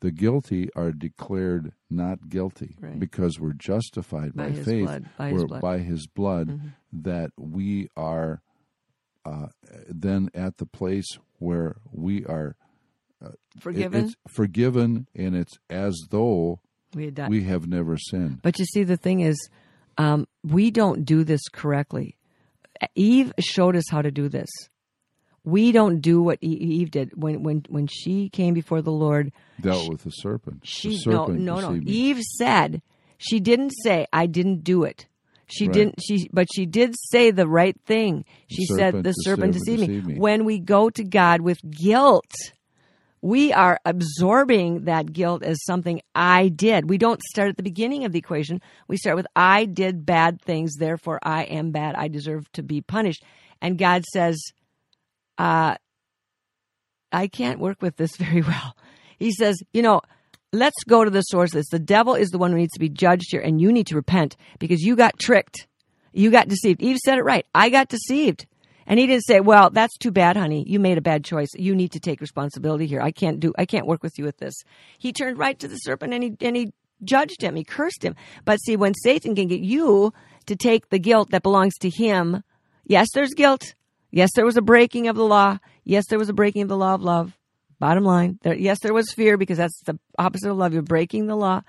[0.00, 2.98] the guilty are declared not guilty right.
[2.98, 5.06] because we're justified by, by faith, blood.
[5.16, 5.60] By, his blood.
[5.60, 6.68] by his blood, mm-hmm.
[6.92, 8.42] that we are
[9.24, 9.48] uh,
[9.88, 12.56] then at the place where we are
[13.60, 14.06] forgiven.
[14.06, 16.60] It's forgiven, and it's as though
[16.94, 18.40] we, we have never sinned.
[18.42, 19.48] But you see, the thing is,
[19.96, 22.16] um, we don't do this correctly.
[22.94, 24.48] Eve showed us how to do this.
[25.44, 29.32] We don't do what Eve did when when when she came before the Lord.
[29.60, 30.60] Dealt she, with the serpent.
[30.64, 31.82] She the serpent no no no.
[31.86, 32.82] Eve said
[33.16, 35.06] she didn't say I didn't do it.
[35.50, 35.72] She right.
[35.72, 36.02] didn't.
[36.02, 38.26] She, but she did say the right thing.
[38.48, 40.14] She the said, "The serpent deceived, deceived me.
[40.14, 42.30] me." When we go to God with guilt,
[43.20, 46.88] we are absorbing that guilt as something I did.
[46.88, 48.60] We don't start at the beginning of the equation.
[48.86, 51.94] We start with I did bad things, therefore I am bad.
[51.96, 53.24] I deserve to be punished.
[53.60, 54.40] And God says,
[55.36, 55.76] uh,
[57.10, 58.76] I can't work with this very well.
[59.18, 60.00] He says, you know,
[60.52, 61.68] let's go to the source this.
[61.70, 63.96] The devil is the one who needs to be judged here, and you need to
[63.96, 65.66] repent because you got tricked.
[66.12, 66.82] You got deceived.
[66.82, 67.46] Eve said it right.
[67.54, 68.46] I got deceived.
[68.88, 70.64] And he didn't say, "Well, that's too bad, honey.
[70.66, 71.50] You made a bad choice.
[71.54, 73.02] You need to take responsibility here.
[73.02, 73.52] I can't do.
[73.56, 74.54] I can't work with you with this."
[74.98, 76.72] He turned right to the serpent and he and he
[77.04, 77.54] judged him.
[77.54, 78.16] He cursed him.
[78.44, 80.12] But see, when Satan can get you
[80.46, 82.42] to take the guilt that belongs to him,
[82.86, 83.74] yes, there's guilt.
[84.10, 85.58] Yes, there was a breaking of the law.
[85.84, 87.36] Yes, there was a breaking of the law of love.
[87.78, 90.72] Bottom line, there, yes, there was fear because that's the opposite of love.
[90.72, 91.62] You're breaking the law.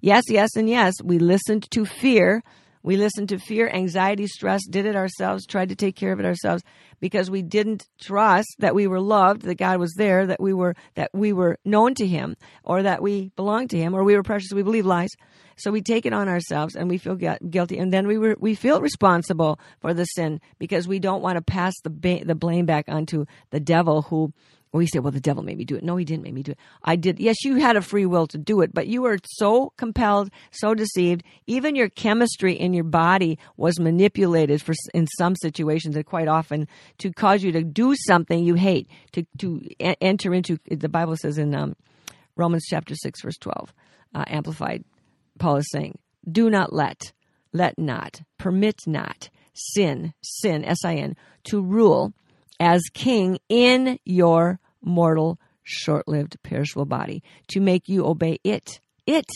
[0.00, 2.44] Yes, yes, and yes, we listened to fear
[2.86, 6.24] we listened to fear, anxiety, stress, did it ourselves, tried to take care of it
[6.24, 6.62] ourselves
[7.00, 10.76] because we didn't trust that we were loved, that God was there, that we were
[10.94, 14.22] that we were known to him or that we belonged to him or we were
[14.22, 15.10] precious, we believe lies.
[15.56, 18.54] So we take it on ourselves and we feel guilty and then we were, we
[18.54, 22.66] feel responsible for the sin because we don't want to pass the ba- the blame
[22.66, 24.32] back onto the devil who
[24.76, 25.82] well, say, well, the devil made me do it.
[25.82, 26.58] No, he didn't make me do it.
[26.82, 27.18] I did.
[27.18, 30.74] Yes, you had a free will to do it, but you were so compelled, so
[30.74, 31.22] deceived.
[31.46, 36.68] Even your chemistry in your body was manipulated for in some situations, and quite often
[36.98, 39.62] to cause you to do something you hate, to to
[40.00, 40.58] enter into.
[40.70, 41.76] The Bible says in um,
[42.36, 43.72] Romans chapter six, verse twelve,
[44.14, 44.84] uh, amplified.
[45.38, 45.98] Paul is saying,
[46.30, 47.12] "Do not let,
[47.52, 52.12] let not, permit not, sin, sin, S I N, to rule."
[52.58, 59.26] as king in your mortal, short lived, perishable body to make you obey it, it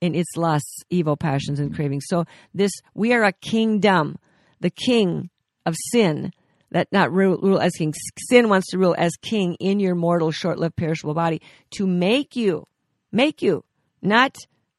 [0.00, 2.04] in its lusts, evil passions, and cravings.
[2.08, 2.24] So,
[2.54, 4.18] this, we are a kingdom,
[4.60, 5.30] the king
[5.64, 6.32] of sin
[6.72, 7.92] that not rule, rule, as king.
[8.28, 11.40] Sin wants to rule as king in your mortal, short lived, perishable body
[11.76, 12.66] to make you,
[13.12, 13.64] make you,
[14.00, 14.36] not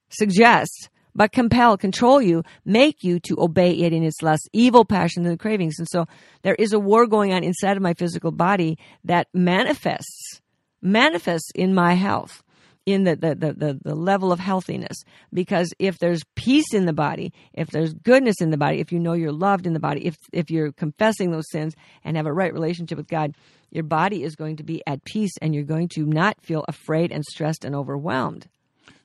[0.10, 5.28] suggest, but compel, control you, make you to obey it in its lust, evil passions
[5.28, 5.80] and cravings.
[5.80, 6.06] And so
[6.42, 10.42] there is a war going on inside of my physical body that manifests,
[10.82, 12.44] manifests in my health.
[12.86, 15.06] In the, the, the, the, the level of healthiness.
[15.34, 19.00] Because if there's peace in the body, if there's goodness in the body, if you
[19.00, 22.34] know you're loved in the body, if, if you're confessing those sins and have a
[22.34, 23.36] right relationship with God,
[23.72, 27.14] your body is going to be at peace and you're going to not feel afraid
[27.14, 28.50] and stressed and overwhelmed.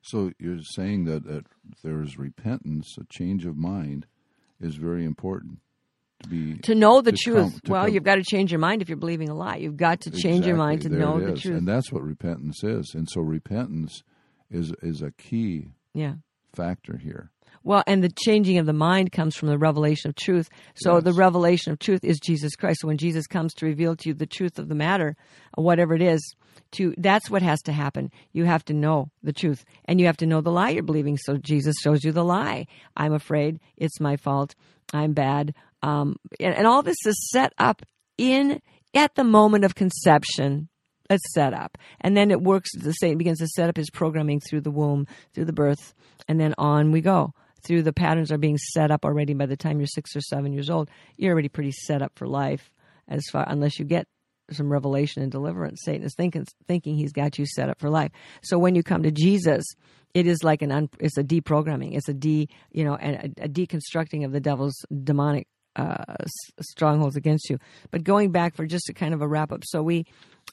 [0.02, 1.44] So you're saying that, that
[1.82, 4.06] there is repentance, a change of mind,
[4.60, 5.58] is very important
[6.22, 7.60] to be to know the to truth.
[7.68, 9.56] Well, you've got to change your mind if you're believing a lie.
[9.56, 10.48] You've got to change exactly.
[10.48, 12.92] your mind to there know the truth, and that's what repentance is.
[12.94, 14.02] And so repentance
[14.50, 16.14] is is a key yeah
[16.54, 17.30] factor here.
[17.64, 20.48] Well, and the changing of the mind comes from the revelation of truth.
[20.76, 21.04] So Yes.
[21.04, 22.80] the revelation of truth is Jesus Christ.
[22.80, 25.16] So when Jesus comes to reveal to you the truth of the matter,
[25.56, 26.20] whatever it is,
[26.72, 28.10] to that's what has to happen.
[28.32, 31.16] You have to know the truth, and you have to know the lie you're believing.
[31.16, 32.66] So Jesus shows you the lie.
[32.96, 33.60] I'm afraid.
[33.76, 34.54] It's my fault.
[34.92, 35.54] I'm bad.
[35.82, 37.82] Um, and, and all this is set up
[38.16, 38.60] in
[38.94, 40.68] at the moment of conception.
[41.10, 42.68] It's set up, and then it works.
[42.76, 45.94] The Satan begins to set up his programming through the womb, through the birth,
[46.28, 47.32] and then on we go.
[47.68, 49.34] Through the patterns are being set up already.
[49.34, 50.88] By the time you're six or seven years old,
[51.18, 52.72] you're already pretty set up for life.
[53.06, 54.06] As far unless you get
[54.50, 58.10] some revelation and deliverance, Satan is thinking thinking he's got you set up for life.
[58.42, 59.66] So when you come to Jesus,
[60.14, 61.94] it is like an un, it's a deprogramming.
[61.94, 65.46] It's a de you know a, a deconstructing of the devil's demonic
[65.76, 66.24] uh,
[66.62, 67.58] strongholds against you.
[67.90, 70.06] But going back for just a kind of a wrap up, so we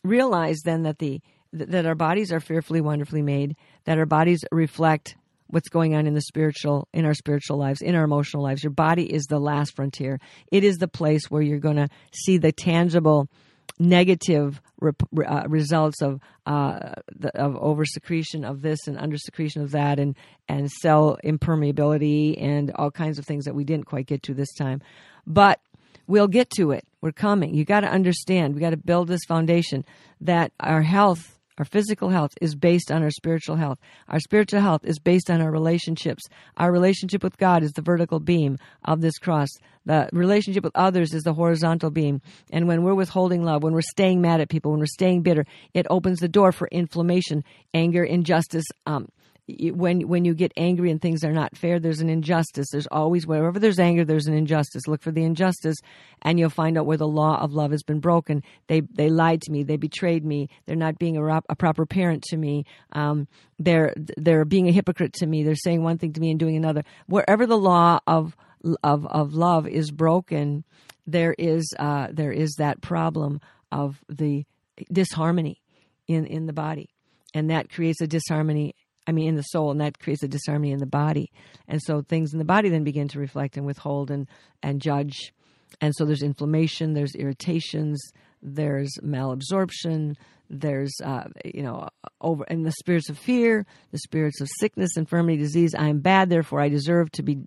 [0.04, 1.22] realize then that the
[1.54, 3.56] that our bodies are fearfully, wonderfully made.
[3.86, 5.16] That our bodies reflect
[5.48, 8.64] what's going on in the spiritual in our spiritual lives in our emotional lives.
[8.64, 10.20] Your body is the last frontier.
[10.52, 13.30] It is the place where you're going to see the tangible
[13.78, 19.72] negative rep, uh, results of uh, the, of oversecretion of this and under secretion of
[19.72, 20.16] that and
[20.48, 24.54] and cell impermeability and all kinds of things that we didn't quite get to this
[24.54, 24.82] time.
[25.28, 25.60] But
[26.08, 26.86] we'll get to it.
[27.02, 27.54] We're coming.
[27.54, 28.54] You got to understand.
[28.54, 29.86] We got to build this foundation
[30.22, 33.80] that our health our physical health is based on our spiritual health.
[34.10, 36.24] Our spiritual health is based on our relationships.
[36.58, 39.50] Our relationship with God is the vertical beam of this cross.
[39.86, 42.22] The relationship with others is the horizontal beam.
[42.52, 45.46] And when we're withholding love, when we're staying mad at people, when we're staying bitter,
[45.74, 47.44] it opens the door for inflammation,
[47.74, 48.66] anger, injustice.
[48.86, 49.10] Um,
[49.48, 52.68] when when you get angry and things are not fair, there's an injustice.
[52.72, 54.88] There's always wherever there's anger, there's an injustice.
[54.88, 55.78] Look for the injustice,
[56.24, 58.44] and you'll find out where the law of love has been broken.
[58.68, 59.64] They they lied to me.
[59.64, 60.50] They betrayed me.
[60.66, 62.66] They're not being a, a proper parent to me.
[62.94, 63.28] Um,
[63.60, 65.44] they're they're being a hypocrite to me.
[65.44, 66.84] They're saying one thing to me and doing another.
[67.06, 68.36] Wherever the law of
[68.84, 70.64] of of love is broken,
[71.06, 73.42] there is uh, there is that problem
[73.72, 74.46] of the
[74.92, 75.62] disharmony
[76.08, 76.90] in in the body,
[77.36, 78.74] and that creates a disharmony.
[79.08, 81.32] I mean, in the soul, and that creates a disharmony in the body,
[81.68, 84.28] and so things in the body then begin to reflect and withhold and
[84.64, 85.34] and judge,
[85.82, 88.02] and so there's inflammation, there's irritations,
[88.42, 90.16] there's malabsorption,
[90.50, 91.90] there's uh, you know
[92.22, 95.76] over and the spirits of fear, the spirits of sickness, infirmity, disease.
[95.76, 97.40] I am bad, therefore I deserve to be.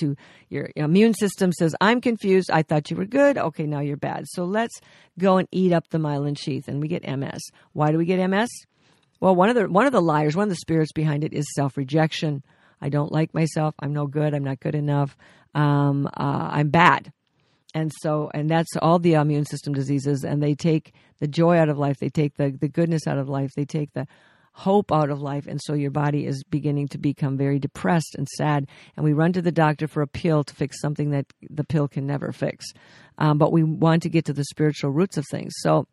[0.00, 0.14] To
[0.50, 2.50] your immune system says, I'm confused.
[2.52, 3.38] I thought you were good.
[3.38, 4.24] Okay, now you're bad.
[4.26, 4.78] So let's
[5.18, 7.40] go and eat up the myelin sheath, and we get MS.
[7.72, 8.50] Why do we get MS?
[9.20, 11.46] Well, one of the one of the liars, one of the spirits behind it is
[11.54, 12.42] self rejection.
[12.80, 13.74] I don't like myself.
[13.80, 14.34] I'm no good.
[14.34, 15.16] I'm not good enough.
[15.54, 17.12] Um, uh, I'm bad.
[17.74, 20.24] And so, and that's all the immune system diseases.
[20.24, 21.98] And they take the joy out of life.
[21.98, 23.52] They take the, the goodness out of life.
[23.54, 24.06] They take the
[24.52, 25.46] hope out of life.
[25.46, 28.66] And so your body is beginning to become very depressed and sad.
[28.96, 31.88] And we run to the doctor for a pill to fix something that the pill
[31.88, 32.64] can never fix.
[33.18, 35.52] Um, but we want to get to the spiritual roots of things.
[35.58, 35.86] So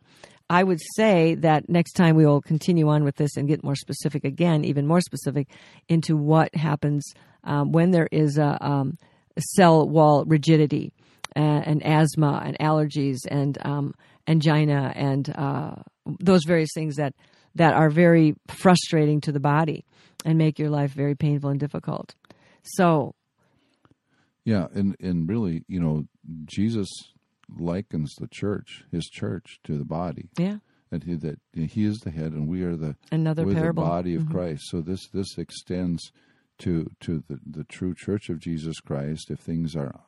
[0.49, 3.75] I would say that next time we will continue on with this and get more
[3.75, 5.47] specific again, even more specific
[5.87, 7.03] into what happens
[7.43, 8.97] um, when there is a, um,
[9.39, 10.93] cell wall rigidity
[11.35, 13.93] uh, and asthma and allergies and um,
[14.27, 15.75] angina and uh,
[16.19, 17.13] those various things that
[17.55, 19.85] that are very frustrating to the body
[20.25, 22.15] and make your life very painful and difficult.
[22.63, 23.13] So,
[24.45, 26.05] Yeah, and and really, you know,
[26.45, 26.89] Jesus
[27.57, 30.57] likens the church, his church, to the body, yeah,
[30.91, 33.83] and he, that he is the head, and we are the another parable.
[33.83, 34.31] the body of Mhm.
[34.31, 34.63] Christ.
[34.69, 36.11] So this this extends
[36.59, 39.31] to to the the true church of Jesus Christ.
[39.31, 39.99] If things are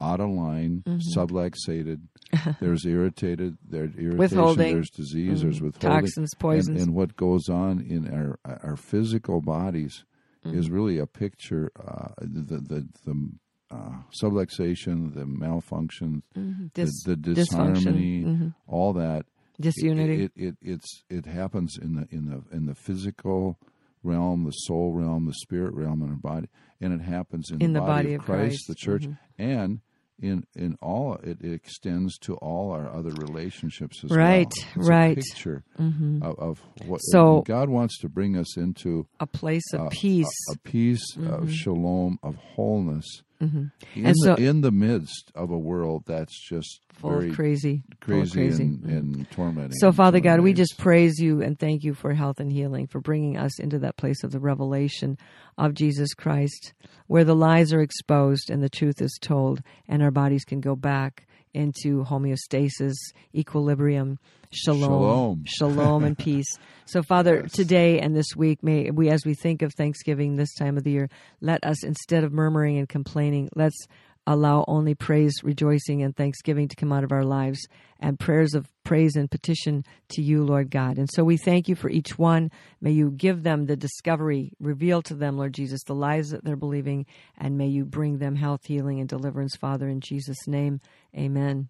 [0.00, 1.18] out of line, Mm-hmm.
[1.18, 2.00] subluxated,
[2.60, 5.64] there's irritated, there's irritation, there's disease, there's Mhm.
[5.64, 6.82] withholding, Toxins, and, poisons.
[6.82, 10.04] and what goes on in our our physical bodies
[10.46, 10.58] Mm-hmm.
[10.58, 11.70] is really a picture.
[11.78, 13.30] Uh, the the the
[13.70, 13.92] uh,
[14.22, 16.72] subluxation, the malfunction, Mhm.
[16.74, 17.34] the, Dis- the dysfunction.
[17.34, 18.54] disharmony, Mhm.
[18.66, 19.26] all that.
[19.60, 20.22] disunity.
[20.24, 23.58] It, it, it it's it happens in the in the in the physical
[24.02, 26.48] realm, the soul realm, the spirit realm in our body,
[26.80, 28.68] and it happens in, In the, the body, body of Christ, Christ.
[28.68, 29.18] the church, Mhm.
[29.38, 29.80] and
[30.18, 34.80] in in all it, it extends to all our other relationships as Right, well.
[34.80, 35.12] It's right.
[35.18, 36.22] A picture Mhm.
[36.22, 40.26] of, of what So- God wants to bring us into a place of uh, peace.
[40.48, 43.06] a, a peace of shalom, of wholeness.
[43.40, 43.70] Mhm.
[43.94, 47.34] In, And so- the, in the midst of a world that's just full very of
[47.34, 48.62] crazy, full crazy, crazy.
[48.64, 48.96] And, Mhm.
[48.98, 49.78] and tormenting.
[49.78, 53.00] So, Father God, we just praise you and thank you for health and healing, for
[53.00, 55.16] bringing us into that place of the revelation
[55.56, 56.74] of Jesus Christ,
[57.06, 60.76] where the lies are exposed and the truth is told, and our bodies can go
[60.76, 62.94] back into homeostasis,
[63.34, 64.18] equilibrium,
[64.50, 65.44] shalom, Shalom.
[65.44, 66.46] shalom and peace.
[66.86, 70.76] So, Father, today and this week, may we, as we think of Thanksgiving this time
[70.76, 71.08] of the year,
[71.40, 73.86] let us, instead of murmuring and complaining, let's
[74.26, 77.66] allow only praise, rejoicing, and thanksgiving to come out of our lives
[77.98, 80.98] and prayers of praise and petition to you, Lord God.
[80.98, 82.50] And so we thank you for each one.
[82.80, 86.56] May you give them the discovery, reveal to them, Lord Jesus, the lies that they're
[86.56, 87.06] believing,
[87.36, 90.80] and may you bring them health, healing, and deliverance, Father, in Jesus' name.
[91.16, 91.68] Amen.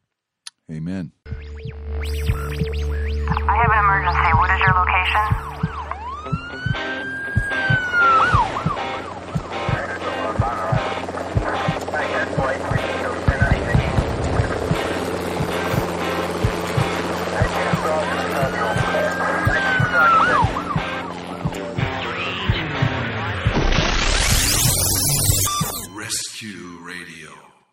[0.71, 1.13] Amen.
[1.27, 1.33] I
[3.57, 4.33] have an emergency.
[4.35, 5.80] What is your location?